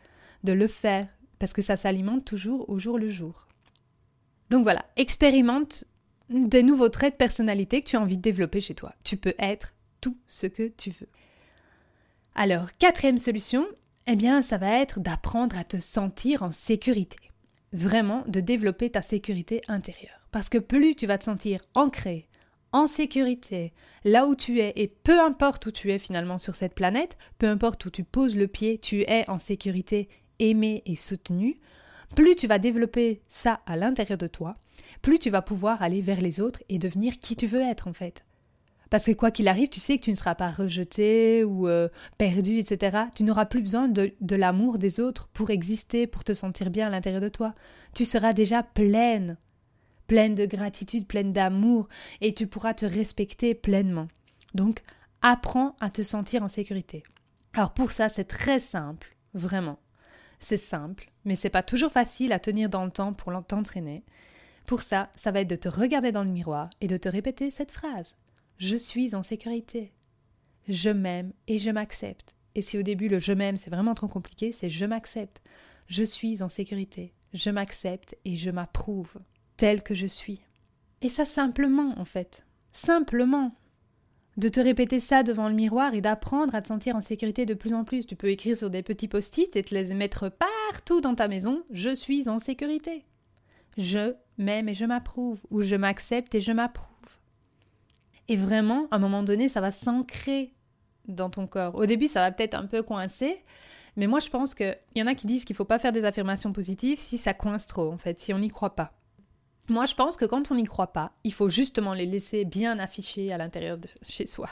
de 0.47 0.55
le 0.55 0.67
faire, 0.67 1.07
parce 1.39 1.53
que 1.53 1.61
ça 1.61 1.77
s'alimente 1.77 2.25
toujours 2.25 2.71
au 2.71 2.79
jour 2.79 2.99
le 2.99 3.11
jour. 3.11 3.47
Donc 4.49 4.63
voilà, 4.63 4.87
expérimente 4.97 5.85
des 6.31 6.63
nouveaux 6.63 6.89
traits 6.89 7.15
de 7.15 7.19
personnalité 7.19 7.83
que 7.83 7.89
tu 7.89 7.97
as 7.97 8.01
envie 8.01 8.17
de 8.17 8.23
développer 8.23 8.61
chez 8.63 8.75
toi. 8.75 8.95
Tu 9.05 9.19
peux 9.19 9.35
être 9.39 9.75
tout 10.01 10.17
ce 10.27 10.47
que 10.47 10.69
tu 10.69 10.91
veux. 10.91 11.09
Alors, 12.35 12.69
quatrième 12.79 13.19
solution, 13.19 13.67
eh 14.07 14.17
bien, 14.17 14.43
ça 14.43 14.59
va 14.59 14.79
être 14.81 15.01
d'apprendre 15.01 15.59
à 15.59 15.65
te 15.65 15.79
sentir 15.79 16.43
en 16.43 16.51
sécurité. 16.51 17.19
Vraiment, 17.73 18.25
de 18.29 18.41
développer 18.41 18.91
ta 18.91 19.03
sécurité 19.03 19.61
intérieure. 19.69 20.27
Parce 20.31 20.49
que 20.49 20.59
plus 20.59 20.95
tu 20.95 21.07
vas 21.07 21.19
te 21.19 21.25
sentir 21.25 21.61
ancré, 21.75 22.29
en 22.73 22.87
sécurité, 22.87 23.73
là 24.05 24.27
où 24.27 24.35
tu 24.35 24.61
es, 24.61 24.73
et 24.77 24.89
peu 24.89 25.19
importe 25.21 25.67
où 25.67 25.71
tu 25.71 25.93
es 25.93 25.99
finalement 25.99 26.39
sur 26.39 26.55
cette 26.55 26.75
planète, 26.75 27.17
peu 27.39 27.49
importe 27.49 27.85
où 27.87 27.91
tu 27.91 28.05
poses 28.05 28.37
le 28.37 28.49
pied, 28.49 28.79
tu 28.79 29.01
es 29.03 29.29
en 29.31 29.39
sécurité, 29.39 30.09
aimé 30.39 30.83
et 30.87 30.97
soutenu, 30.97 31.59
plus 32.15 32.37
tu 32.37 32.47
vas 32.47 32.59
développer 32.59 33.23
ça 33.29 33.61
à 33.67 33.77
l'intérieur 33.77 34.19
de 34.19 34.27
toi, 34.27 34.57
plus 35.03 35.19
tu 35.19 35.31
vas 35.31 35.43
pouvoir 35.43 35.83
aller 35.83 36.01
vers 36.01 36.21
les 36.21 36.41
autres 36.41 36.63
et 36.69 36.79
devenir 36.79 37.19
qui 37.19 37.37
tu 37.37 37.47
veux 37.47 37.61
être 37.61 37.89
en 37.89 37.93
fait. 37.93 38.25
Parce 38.89 39.07
que 39.07 39.13
quoi 39.13 39.33
qu'il 39.33 39.49
arrive, 39.49 39.69
tu 39.69 39.81
sais 39.81 39.99
que 39.99 40.05
tu 40.05 40.11
ne 40.11 40.17
seras 40.17 40.37
pas 40.37 40.51
rejeté 40.51 41.43
ou 41.43 41.67
euh, 41.67 41.89
perdu, 42.19 42.59
etc. 42.59 42.99
Tu 43.15 43.25
n'auras 43.25 43.47
plus 43.47 43.61
besoin 43.61 43.89
de, 43.89 44.13
de 44.21 44.37
l'amour 44.37 44.79
des 44.79 45.01
autres 45.01 45.29
pour 45.33 45.51
exister, 45.51 46.07
pour 46.07 46.23
te 46.23 46.35
sentir 46.35 46.71
bien 46.71 46.87
à 46.87 46.91
l'intérieur 46.91 47.21
de 47.21 47.29
toi. 47.29 47.55
Tu 47.95 48.05
seras 48.05 48.33
déjà 48.33 48.63
pleine, 48.63 49.39
pleine 50.07 50.37
de 50.37 50.47
gratitude, 50.47 51.09
pleine 51.09 51.33
d'amour, 51.33 51.89
et 52.21 52.33
tu 52.33 52.47
pourras 52.47 52.75
te 52.75 52.87
respecter 52.87 53.55
pleinement. 53.55 54.07
Donc, 54.55 54.83
apprends 55.21 55.75
à 55.81 55.91
te 55.91 56.03
sentir 56.03 56.45
en 56.45 56.49
sécurité. 56.49 57.03
Alors 57.55 57.73
pour 57.73 57.91
ça, 57.91 58.09
c'est 58.09 58.25
très 58.25 58.61
simple, 58.61 59.17
vraiment. 59.35 59.79
C'est 60.39 60.57
simple, 60.57 61.11
mais 61.25 61.37
c'est 61.37 61.51
pas 61.51 61.63
toujours 61.63 61.93
facile 61.93 62.33
à 62.33 62.39
tenir 62.39 62.69
dans 62.69 62.85
le 62.85 62.91
temps 62.91 63.13
pour 63.13 63.33
t'entraîner. 63.47 64.05
Pour 64.67 64.83
ça, 64.83 65.11
ça 65.17 65.31
va 65.31 65.41
être 65.41 65.51
de 65.51 65.57
te 65.57 65.69
regarder 65.69 66.13
dans 66.13 66.25
le 66.25 66.31
miroir 66.31 66.71
et 66.81 66.89
de 66.89 66.97
te 66.97 67.09
répéter 67.09 67.51
cette 67.51 67.73
phrase. 67.73 68.17
Je 68.59 68.77
suis 68.77 69.15
en 69.15 69.23
sécurité. 69.23 69.93
Je 70.69 70.91
m'aime 70.91 71.33
et 71.47 71.59
je 71.59 71.71
m'accepte. 71.71 72.35
Et 72.55 72.63
si 72.63 72.79
au 72.79 72.83
début 72.83 73.09
le 73.09 73.19
je 73.19 73.33
m'aime 73.33 73.57
c'est 73.57 73.71
vraiment 73.71 73.95
trop 73.95 74.09
compliqué, 74.09 74.53
c'est 74.53 74.71
je 74.71 74.87
m'accepte. 74.87 75.41
Je 75.87 76.03
suis 76.03 76.43
en 76.43 76.49
sécurité. 76.49 77.13
Je 77.33 77.51
m'accepte 77.51 78.17
et 78.25 78.35
je 78.35 78.51
m'approuve 78.51 79.15
tel 79.57 79.83
que 79.83 79.95
je 79.95 80.07
suis. 80.07 80.41
Et 81.03 81.09
ça 81.09 81.25
simplement 81.25 81.99
en 81.99 82.05
fait. 82.05 82.45
Simplement. 82.73 83.55
De 84.37 84.49
te 84.49 84.61
répéter 84.61 85.01
ça 85.01 85.23
devant 85.23 85.49
le 85.49 85.55
miroir 85.55 85.95
et 85.95 86.01
d'apprendre 86.01 86.55
à 86.55 86.61
te 86.61 86.69
sentir 86.69 86.95
en 86.95 87.01
sécurité 87.01 87.47
de 87.47 87.55
plus 87.55 87.73
en 87.73 87.85
plus. 87.85 88.07
Tu 88.07 88.17
peux 88.17 88.29
écrire 88.29 88.57
sur 88.57 88.69
des 88.69 88.83
petits 88.83 89.09
post-it 89.09 89.57
et 89.57 89.63
te 89.63 89.75
les 89.75 89.95
mettre 89.95 90.29
partout 90.29 91.01
dans 91.01 91.15
ta 91.15 91.27
maison. 91.27 91.63
Je 91.71 91.95
suis 91.95 92.29
en 92.29 92.39
sécurité. 92.39 93.05
Je 93.79 94.15
m'aime 94.37 94.69
et 94.69 94.75
je 94.75 94.85
m'approuve. 94.85 95.41
Ou 95.51 95.63
je 95.63 95.75
m'accepte 95.75 96.35
et 96.35 96.41
je 96.41 96.53
m'approuve. 96.53 96.91
Et 98.29 98.37
vraiment, 98.37 98.89
à 98.91 98.97
un 98.97 98.99
moment 98.99 99.23
donné, 99.23 99.49
ça 99.49 99.61
va 99.61 99.71
s'ancrer 99.71 100.53
dans 101.09 101.31
ton 101.31 101.47
corps. 101.47 101.75
Au 101.75 101.87
début, 101.87 102.09
ça 102.09 102.21
va 102.21 102.33
peut-être 102.33 102.55
un 102.55 102.67
peu 102.67 102.83
coincer, 102.83 103.43
mais 103.97 104.07
moi, 104.07 104.19
je 104.19 104.29
pense 104.29 104.55
qu'il 104.55 104.77
y 104.95 105.03
en 105.03 105.07
a 105.07 105.15
qui 105.15 105.27
disent 105.27 105.45
qu'il 105.45 105.55
ne 105.55 105.59
faut 105.59 105.65
pas 105.65 105.79
faire 105.79 105.93
des 105.93 106.05
affirmations 106.05 106.53
positives 106.53 106.99
si 106.99 107.19
ça 107.19 107.35
coince 107.35 107.67
trop, 107.67 107.91
en 107.91 107.99
fait, 107.99 108.21
si 108.21 108.35
on 108.35 108.39
n'y 108.39 108.49
croit 108.49 108.75
pas. 108.75 108.93
Moi, 109.69 109.87
je 109.87 109.95
pense 109.95 110.17
que 110.17 110.25
quand 110.25 110.51
on 110.51 110.55
n'y 110.55 110.65
croit 110.65 110.93
pas, 110.93 111.13
il 111.25 111.33
faut 111.33 111.49
justement 111.49 111.93
les 111.93 112.07
laisser 112.07 112.45
bien 112.45 112.79
affichés 112.79 113.33
à 113.33 113.39
l'intérieur 113.39 113.79
de 113.79 113.89
chez 114.03 114.27
soi. 114.27 114.51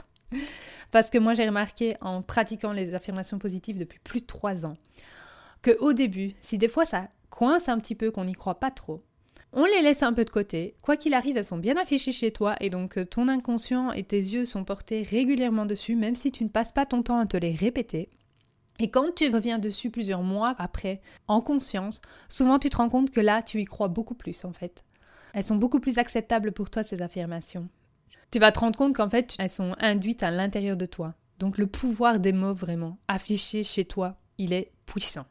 Parce 0.90 1.10
que 1.10 1.18
moi, 1.18 1.34
j'ai 1.34 1.46
remarqué 1.46 1.96
en 2.00 2.22
pratiquant 2.22 2.72
les 2.72 2.94
affirmations 2.94 3.38
positives 3.38 3.78
depuis 3.78 4.00
plus 4.00 4.20
de 4.20 4.26
trois 4.26 4.66
ans, 4.66 4.76
que 5.62 5.76
au 5.78 5.92
début, 5.92 6.32
si 6.40 6.58
des 6.58 6.68
fois 6.68 6.84
ça 6.84 7.08
coince 7.30 7.68
un 7.68 7.78
petit 7.78 7.94
peu, 7.94 8.10
qu'on 8.10 8.24
n'y 8.24 8.34
croit 8.34 8.60
pas 8.60 8.70
trop, 8.70 9.02
on 9.52 9.64
les 9.64 9.82
laisse 9.82 10.02
un 10.02 10.12
peu 10.12 10.24
de 10.24 10.30
côté. 10.30 10.74
Quoi 10.82 10.96
qu'il 10.96 11.14
arrive, 11.14 11.36
elles 11.36 11.44
sont 11.44 11.58
bien 11.58 11.76
affichées 11.76 12.12
chez 12.12 12.32
toi 12.32 12.56
et 12.60 12.70
donc 12.70 12.98
euh, 12.98 13.04
ton 13.04 13.28
inconscient 13.28 13.92
et 13.92 14.02
tes 14.02 14.18
yeux 14.18 14.44
sont 14.44 14.64
portés 14.64 15.02
régulièrement 15.02 15.64
dessus, 15.64 15.94
même 15.94 16.16
si 16.16 16.32
tu 16.32 16.42
ne 16.42 16.48
passes 16.48 16.72
pas 16.72 16.86
ton 16.86 17.04
temps 17.04 17.20
à 17.20 17.26
te 17.26 17.36
les 17.36 17.52
répéter. 17.52 18.08
Et 18.80 18.90
quand 18.90 19.14
tu 19.14 19.30
reviens 19.30 19.60
dessus 19.60 19.90
plusieurs 19.90 20.22
mois 20.22 20.56
après, 20.58 21.00
en 21.28 21.40
conscience, 21.40 22.00
souvent 22.28 22.58
tu 22.58 22.68
te 22.68 22.76
rends 22.76 22.88
compte 22.88 23.12
que 23.12 23.20
là, 23.20 23.42
tu 23.42 23.60
y 23.60 23.64
crois 23.64 23.86
beaucoup 23.86 24.14
plus 24.14 24.44
en 24.44 24.52
fait. 24.52 24.82
Elles 25.34 25.44
sont 25.44 25.56
beaucoup 25.56 25.80
plus 25.80 25.98
acceptables 25.98 26.52
pour 26.52 26.70
toi, 26.70 26.84
ces 26.84 27.02
affirmations. 27.02 27.68
Tu 28.30 28.38
vas 28.38 28.52
te 28.52 28.60
rendre 28.60 28.78
compte 28.78 28.94
qu'en 28.94 29.10
fait, 29.10 29.34
elles 29.38 29.50
sont 29.50 29.74
induites 29.78 30.22
à 30.22 30.30
l'intérieur 30.30 30.76
de 30.76 30.86
toi. 30.86 31.14
Donc 31.40 31.58
le 31.58 31.66
pouvoir 31.66 32.20
des 32.20 32.32
mots 32.32 32.54
vraiment 32.54 32.98
affiché 33.08 33.64
chez 33.64 33.84
toi, 33.84 34.16
il 34.38 34.52
est 34.52 34.70
puissant. 34.86 35.26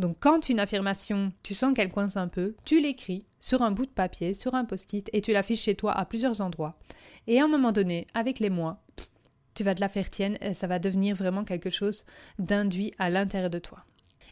Donc 0.00 0.16
quand 0.18 0.48
une 0.48 0.58
affirmation, 0.58 1.32
tu 1.44 1.54
sens 1.54 1.72
qu'elle 1.72 1.92
coince 1.92 2.16
un 2.16 2.26
peu, 2.26 2.56
tu 2.64 2.80
l'écris 2.80 3.26
sur 3.38 3.62
un 3.62 3.70
bout 3.70 3.86
de 3.86 3.90
papier, 3.90 4.34
sur 4.34 4.56
un 4.56 4.64
post-it, 4.64 5.08
et 5.12 5.20
tu 5.20 5.32
l'affiches 5.32 5.62
chez 5.62 5.76
toi 5.76 5.92
à 5.92 6.04
plusieurs 6.04 6.40
endroits. 6.40 6.76
Et 7.28 7.40
à 7.40 7.44
un 7.44 7.48
moment 7.48 7.70
donné, 7.70 8.08
avec 8.12 8.40
les 8.40 8.50
mois, 8.50 8.82
tu 9.54 9.62
vas 9.62 9.76
te 9.76 9.80
la 9.80 9.88
faire 9.88 10.10
tienne 10.10 10.36
et 10.40 10.52
ça 10.52 10.66
va 10.66 10.80
devenir 10.80 11.14
vraiment 11.14 11.44
quelque 11.44 11.70
chose 11.70 12.04
d'induit 12.40 12.92
à 12.98 13.08
l'intérieur 13.08 13.50
de 13.50 13.60
toi. 13.60 13.84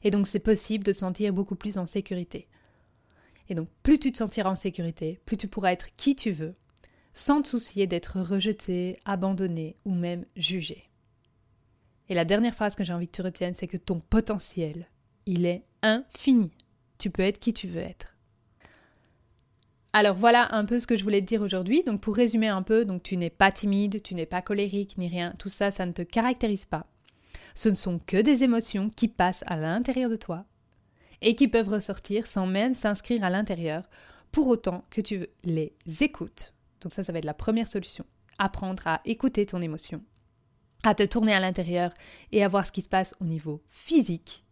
Et 0.02 0.10
donc 0.10 0.26
c'est 0.26 0.40
possible 0.40 0.82
de 0.82 0.92
te 0.92 0.98
sentir 0.98 1.32
beaucoup 1.32 1.54
plus 1.54 1.78
en 1.78 1.86
sécurité. 1.86 2.48
Et 3.48 3.54
donc 3.54 3.68
plus 3.82 3.98
tu 3.98 4.12
te 4.12 4.18
sentiras 4.18 4.50
en 4.50 4.54
sécurité, 4.54 5.20
plus 5.26 5.36
tu 5.36 5.48
pourras 5.48 5.72
être 5.72 5.86
qui 5.96 6.16
tu 6.16 6.30
veux, 6.30 6.54
sans 7.14 7.42
te 7.42 7.48
soucier 7.48 7.86
d'être 7.86 8.20
rejeté, 8.20 8.98
abandonné 9.04 9.76
ou 9.84 9.94
même 9.94 10.24
jugé. 10.36 10.88
Et 12.08 12.14
la 12.14 12.24
dernière 12.24 12.54
phrase 12.54 12.74
que 12.74 12.84
j'ai 12.84 12.92
envie 12.92 13.06
que 13.06 13.16
tu 13.16 13.22
retiennes, 13.22 13.54
c'est 13.56 13.68
que 13.68 13.76
ton 13.76 14.00
potentiel 14.00 14.86
il 15.26 15.46
est 15.46 15.64
infini. 15.82 16.52
Tu 16.98 17.10
peux 17.10 17.22
être 17.22 17.38
qui 17.38 17.52
tu 17.52 17.68
veux 17.68 17.80
être. 17.80 18.16
Alors 19.92 20.16
voilà 20.16 20.54
un 20.54 20.64
peu 20.64 20.78
ce 20.78 20.86
que 20.86 20.96
je 20.96 21.04
voulais 21.04 21.20
te 21.20 21.26
dire 21.26 21.42
aujourd'hui. 21.42 21.82
Donc 21.84 22.00
pour 22.00 22.16
résumer 22.16 22.48
un 22.48 22.62
peu, 22.62 22.84
donc 22.84 23.02
tu 23.02 23.16
n'es 23.16 23.30
pas 23.30 23.52
timide, 23.52 24.02
tu 24.02 24.14
n'es 24.14 24.26
pas 24.26 24.40
colérique 24.40 24.96
ni 24.96 25.08
rien, 25.08 25.34
tout 25.38 25.48
ça 25.48 25.70
ça 25.70 25.84
ne 25.84 25.92
te 25.92 26.02
caractérise 26.02 26.64
pas. 26.64 26.86
Ce 27.54 27.68
ne 27.68 27.74
sont 27.74 27.98
que 27.98 28.16
des 28.16 28.44
émotions 28.44 28.88
qui 28.88 29.08
passent 29.08 29.44
à 29.46 29.56
l'intérieur 29.56 30.08
de 30.08 30.16
toi 30.16 30.46
et 31.22 31.34
qui 31.34 31.48
peuvent 31.48 31.68
ressortir 31.68 32.26
sans 32.26 32.46
même 32.46 32.74
s'inscrire 32.74 33.24
à 33.24 33.30
l'intérieur 33.30 33.88
pour 34.30 34.48
autant 34.48 34.84
que 34.90 35.00
tu 35.00 35.26
les 35.44 35.72
écoutes. 36.00 36.52
Donc 36.80 36.92
ça 36.92 37.02
ça 37.02 37.12
va 37.12 37.18
être 37.18 37.24
la 37.24 37.34
première 37.34 37.68
solution. 37.68 38.04
Apprendre 38.38 38.86
à 38.86 39.00
écouter 39.04 39.46
ton 39.46 39.62
émotion. 39.62 40.02
à 40.84 40.94
te 40.94 41.04
tourner 41.04 41.32
à 41.32 41.40
l'intérieur 41.40 41.92
et 42.32 42.42
à 42.42 42.48
voir 42.48 42.66
ce 42.66 42.72
qui 42.72 42.82
se 42.82 42.88
passe 42.88 43.14
au 43.20 43.24
niveau 43.24 43.62
physique. 43.70 44.44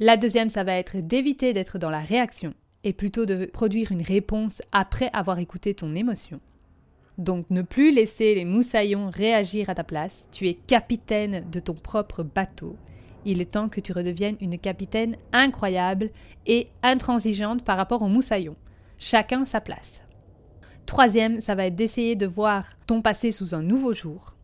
La 0.00 0.16
deuxième, 0.16 0.50
ça 0.50 0.64
va 0.64 0.74
être 0.74 0.96
d'éviter 0.96 1.52
d'être 1.52 1.78
dans 1.78 1.90
la 1.90 2.00
réaction 2.00 2.54
et 2.84 2.92
plutôt 2.92 3.26
de 3.26 3.46
produire 3.46 3.92
une 3.92 4.02
réponse 4.02 4.62
après 4.72 5.10
avoir 5.12 5.38
écouté 5.38 5.74
ton 5.74 5.94
émotion. 5.94 6.40
Donc 7.18 7.46
ne 7.50 7.62
plus 7.62 7.92
laisser 7.92 8.34
les 8.36 8.44
moussaillons 8.44 9.10
réagir 9.10 9.70
à 9.70 9.74
ta 9.74 9.82
place, 9.82 10.26
tu 10.30 10.48
es 10.48 10.54
capitaine 10.54 11.48
de 11.50 11.60
ton 11.60 11.74
propre 11.74 12.22
bateau. 12.22 12.76
Il 13.24 13.40
est 13.40 13.52
temps 13.52 13.68
que 13.68 13.80
tu 13.80 13.92
redeviennes 13.92 14.36
une 14.40 14.58
capitaine 14.58 15.16
incroyable 15.32 16.10
et 16.46 16.68
intransigeante 16.82 17.64
par 17.64 17.76
rapport 17.76 18.02
aux 18.02 18.08
moussaillons. 18.08 18.56
Chacun 18.98 19.44
sa 19.44 19.60
place. 19.60 20.02
Troisième, 20.86 21.40
ça 21.40 21.54
va 21.54 21.66
être 21.66 21.76
d'essayer 21.76 22.16
de 22.16 22.26
voir 22.26 22.64
ton 22.86 23.02
passé 23.02 23.30
sous 23.32 23.54
un 23.54 23.62
nouveau 23.62 23.92
jour 23.92 24.34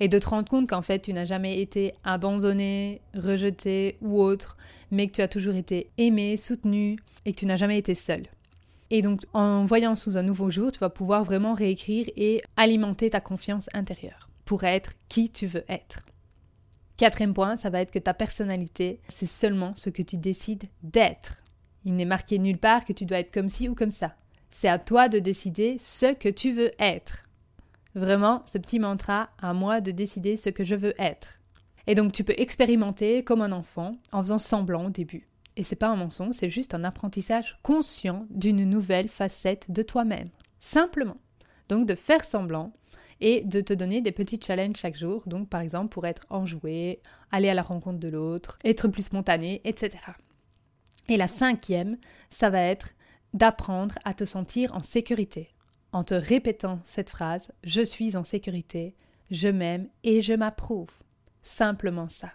et 0.00 0.08
de 0.08 0.18
te 0.18 0.28
rendre 0.28 0.48
compte 0.48 0.68
qu'en 0.68 0.82
fait 0.82 1.00
tu 1.00 1.12
n'as 1.12 1.26
jamais 1.26 1.60
été 1.60 1.94
abandonné, 2.02 3.02
rejeté 3.14 3.98
ou 4.00 4.20
autre, 4.20 4.56
mais 4.90 5.06
que 5.06 5.12
tu 5.12 5.22
as 5.22 5.28
toujours 5.28 5.54
été 5.54 5.90
aimé, 5.98 6.36
soutenu 6.36 6.96
et 7.24 7.32
que 7.32 7.38
tu 7.38 7.46
n'as 7.46 7.56
jamais 7.56 7.78
été 7.78 7.94
seul. 7.94 8.22
Et 8.90 9.00
donc, 9.00 9.22
en 9.32 9.64
voyant 9.64 9.96
sous 9.96 10.18
un 10.18 10.22
nouveau 10.22 10.50
jour, 10.50 10.70
tu 10.70 10.78
vas 10.78 10.90
pouvoir 10.90 11.24
vraiment 11.24 11.54
réécrire 11.54 12.06
et 12.16 12.42
alimenter 12.56 13.10
ta 13.10 13.20
confiance 13.20 13.70
intérieure 13.72 14.28
pour 14.44 14.64
être 14.64 14.92
qui 15.08 15.30
tu 15.30 15.46
veux 15.46 15.64
être. 15.68 16.04
Quatrième 16.96 17.34
point, 17.34 17.56
ça 17.56 17.70
va 17.70 17.80
être 17.80 17.90
que 17.90 17.98
ta 17.98 18.14
personnalité, 18.14 19.00
c'est 19.08 19.26
seulement 19.26 19.74
ce 19.76 19.90
que 19.90 20.02
tu 20.02 20.16
décides 20.16 20.64
d'être. 20.82 21.42
Il 21.84 21.96
n'est 21.96 22.04
marqué 22.04 22.38
nulle 22.38 22.58
part 22.58 22.84
que 22.84 22.92
tu 22.92 23.06
dois 23.06 23.18
être 23.18 23.32
comme 23.32 23.48
ci 23.48 23.68
ou 23.68 23.74
comme 23.74 23.90
ça. 23.90 24.14
C'est 24.50 24.68
à 24.68 24.78
toi 24.78 25.08
de 25.08 25.18
décider 25.18 25.76
ce 25.80 26.12
que 26.12 26.28
tu 26.28 26.52
veux 26.52 26.72
être. 26.78 27.28
Vraiment, 27.94 28.42
ce 28.46 28.58
petit 28.58 28.78
mantra, 28.78 29.30
à 29.40 29.52
moi 29.52 29.80
de 29.80 29.90
décider 29.90 30.36
ce 30.36 30.50
que 30.50 30.64
je 30.64 30.74
veux 30.74 30.94
être. 31.00 31.40
Et 31.86 31.94
donc 31.94 32.12
tu 32.12 32.24
peux 32.24 32.34
expérimenter 32.36 33.24
comme 33.24 33.42
un 33.42 33.52
enfant 33.52 33.96
en 34.12 34.22
faisant 34.22 34.38
semblant 34.38 34.86
au 34.86 34.90
début. 34.90 35.26
Et 35.56 35.64
c'est 35.64 35.76
pas 35.76 35.88
un 35.88 35.96
mensonge, 35.96 36.34
c'est 36.34 36.48
juste 36.48 36.74
un 36.74 36.84
apprentissage 36.84 37.58
conscient 37.62 38.26
d'une 38.30 38.64
nouvelle 38.64 39.08
facette 39.08 39.70
de 39.70 39.82
toi-même. 39.82 40.30
Simplement. 40.60 41.18
Donc 41.68 41.86
de 41.86 41.94
faire 41.94 42.24
semblant 42.24 42.72
et 43.22 43.42
de 43.42 43.60
te 43.60 43.72
donner 43.72 44.00
des 44.00 44.12
petits 44.12 44.40
challenges 44.44 44.76
chaque 44.76 44.96
jour. 44.96 45.22
Donc 45.26 45.48
par 45.48 45.60
exemple 45.60 45.88
pour 45.90 46.06
être 46.06 46.26
enjoué, 46.28 47.00
aller 47.30 47.48
à 47.48 47.54
la 47.54 47.62
rencontre 47.62 48.00
de 48.00 48.08
l'autre, 48.08 48.58
être 48.64 48.88
plus 48.88 49.04
spontané, 49.04 49.62
etc. 49.64 49.90
Et 51.08 51.16
la 51.16 51.28
cinquième, 51.28 51.96
ça 52.30 52.50
va 52.50 52.60
être 52.60 52.94
d'apprendre 53.32 53.94
à 54.04 54.12
te 54.12 54.24
sentir 54.24 54.74
en 54.74 54.82
sécurité. 54.82 55.50
En 55.92 56.04
te 56.04 56.14
répétant 56.14 56.80
cette 56.84 57.10
phrase, 57.10 57.52
je 57.64 57.82
suis 57.82 58.16
en 58.16 58.24
sécurité, 58.24 58.96
je 59.30 59.48
m'aime 59.48 59.88
et 60.02 60.20
je 60.20 60.32
m'approuve. 60.32 60.90
Simplement 61.42 62.08
ça. 62.08 62.32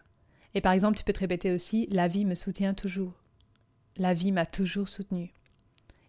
Et 0.54 0.62
par 0.62 0.72
exemple, 0.72 0.98
tu 0.98 1.04
peux 1.04 1.14
te 1.14 1.20
répéter 1.20 1.52
aussi 1.52 1.88
La 1.92 2.08
vie 2.08 2.26
me 2.26 2.36
soutient 2.36 2.74
toujours. 2.74 3.14
La 3.98 4.14
vie 4.14 4.32
m'a 4.32 4.46
toujours 4.46 4.88
soutenu. 4.88 5.34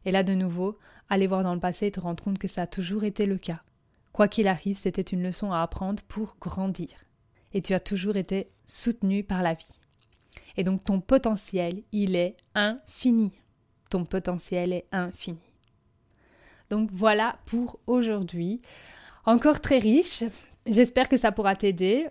Et 0.04 0.12
là, 0.12 0.22
de 0.22 0.34
nouveau, 0.34 0.78
aller 1.08 1.26
voir 1.26 1.42
dans 1.42 1.54
le 1.54 1.60
passé 1.60 1.86
et 1.86 1.90
te 1.90 2.00
rendre 2.00 2.22
compte 2.22 2.38
que 2.38 2.48
ça 2.48 2.62
a 2.62 2.66
toujours 2.66 3.04
été 3.04 3.26
le 3.26 3.38
cas. 3.38 3.62
Quoi 4.18 4.26
qu'il 4.26 4.48
arrive, 4.48 4.76
c'était 4.76 5.00
une 5.00 5.22
leçon 5.22 5.52
à 5.52 5.62
apprendre 5.62 6.02
pour 6.08 6.34
grandir. 6.40 6.88
Et 7.52 7.62
tu 7.62 7.72
as 7.72 7.78
toujours 7.78 8.16
été 8.16 8.50
soutenu 8.66 9.22
par 9.22 9.44
la 9.44 9.54
vie. 9.54 9.78
Et 10.56 10.64
donc 10.64 10.82
ton 10.82 11.00
potentiel, 11.00 11.84
il 11.92 12.16
est 12.16 12.36
infini. 12.56 13.30
Ton 13.90 14.04
potentiel 14.04 14.72
est 14.72 14.88
infini. 14.90 15.38
Donc 16.68 16.90
voilà 16.92 17.38
pour 17.46 17.78
aujourd'hui. 17.86 18.60
Encore 19.24 19.60
très 19.60 19.78
riche. 19.78 20.24
J'espère 20.66 21.08
que 21.08 21.16
ça 21.16 21.30
pourra 21.30 21.54
t'aider. 21.54 22.08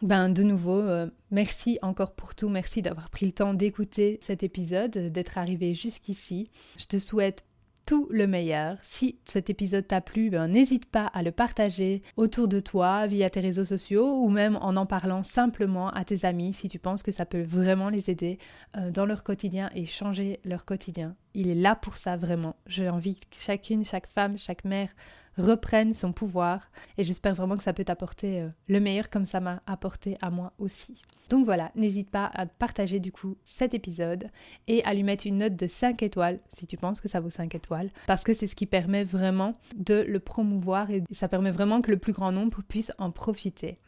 Ben, 0.00 0.30
de 0.30 0.42
nouveau, 0.42 0.80
euh, 0.80 1.10
merci 1.30 1.78
encore 1.82 2.14
pour 2.14 2.34
tout. 2.34 2.48
Merci 2.48 2.80
d'avoir 2.80 3.10
pris 3.10 3.26
le 3.26 3.32
temps 3.32 3.52
d'écouter 3.52 4.18
cet 4.22 4.42
épisode, 4.42 4.92
d'être 4.92 5.36
arrivé 5.36 5.74
jusqu'ici. 5.74 6.50
Je 6.78 6.86
te 6.86 6.98
souhaite 6.98 7.44
tout 7.86 8.06
le 8.10 8.26
meilleur. 8.26 8.78
Si 8.82 9.18
cet 9.24 9.50
épisode 9.50 9.86
t'a 9.86 10.00
plu, 10.00 10.30
ben, 10.30 10.48
n'hésite 10.48 10.86
pas 10.86 11.06
à 11.06 11.22
le 11.22 11.32
partager 11.32 12.02
autour 12.16 12.48
de 12.48 12.60
toi 12.60 13.06
via 13.06 13.30
tes 13.30 13.40
réseaux 13.40 13.64
sociaux 13.64 14.22
ou 14.22 14.28
même 14.28 14.56
en 14.56 14.76
en 14.76 14.86
parlant 14.86 15.22
simplement 15.22 15.90
à 15.90 16.04
tes 16.04 16.24
amis 16.24 16.52
si 16.52 16.68
tu 16.68 16.78
penses 16.78 17.02
que 17.02 17.12
ça 17.12 17.26
peut 17.26 17.42
vraiment 17.42 17.88
les 17.88 18.10
aider 18.10 18.38
euh, 18.76 18.90
dans 18.90 19.06
leur 19.06 19.24
quotidien 19.24 19.70
et 19.74 19.86
changer 19.86 20.40
leur 20.44 20.64
quotidien. 20.64 21.16
Il 21.34 21.48
est 21.48 21.54
là 21.54 21.76
pour 21.76 21.96
ça 21.96 22.16
vraiment. 22.16 22.56
J'ai 22.66 22.88
envie 22.88 23.16
que 23.16 23.36
chacune, 23.38 23.84
chaque 23.84 24.06
femme, 24.06 24.38
chaque 24.38 24.64
mère 24.64 24.90
reprenne 25.36 25.94
son 25.94 26.12
pouvoir. 26.12 26.70
Et 26.98 27.04
j'espère 27.04 27.34
vraiment 27.34 27.56
que 27.56 27.62
ça 27.62 27.72
peut 27.72 27.84
t'apporter 27.84 28.40
euh, 28.40 28.48
le 28.68 28.80
meilleur 28.80 29.10
comme 29.10 29.24
ça 29.24 29.40
m'a 29.40 29.62
apporté 29.66 30.16
à 30.20 30.30
moi 30.30 30.52
aussi. 30.58 31.02
Donc 31.28 31.44
voilà, 31.44 31.70
n'hésite 31.76 32.10
pas 32.10 32.28
à 32.34 32.44
partager 32.46 32.98
du 32.98 33.12
coup 33.12 33.36
cet 33.44 33.72
épisode 33.72 34.30
et 34.66 34.82
à 34.82 34.92
lui 34.94 35.04
mettre 35.04 35.28
une 35.28 35.38
note 35.38 35.54
de 35.54 35.68
5 35.68 36.02
étoiles 36.02 36.40
si 36.48 36.66
tu 36.66 36.76
penses 36.76 37.00
que 37.00 37.08
ça 37.08 37.20
vaut 37.20 37.30
5 37.30 37.54
étoiles. 37.54 37.90
Parce 38.08 38.24
que 38.24 38.34
c'est 38.34 38.48
ce 38.48 38.56
qui 38.56 38.66
permet 38.66 39.04
vraiment 39.04 39.54
de 39.76 40.04
le 40.08 40.18
promouvoir 40.18 40.90
et 40.90 41.04
ça 41.12 41.28
permet 41.28 41.52
vraiment 41.52 41.82
que 41.82 41.92
le 41.92 41.98
plus 41.98 42.12
grand 42.12 42.32
nombre 42.32 42.62
puisse 42.66 42.92
en 42.98 43.12
profiter. 43.12 43.78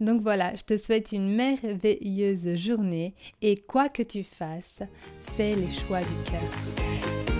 Donc 0.00 0.20
voilà, 0.20 0.54
je 0.54 0.62
te 0.62 0.76
souhaite 0.76 1.12
une 1.12 1.34
merveilleuse 1.34 2.54
journée 2.54 3.14
et 3.42 3.56
quoi 3.56 3.88
que 3.88 4.02
tu 4.02 4.22
fasses, 4.22 4.82
fais 5.36 5.54
les 5.54 5.72
choix 5.72 6.00
du 6.00 6.30
cœur. 6.30 7.37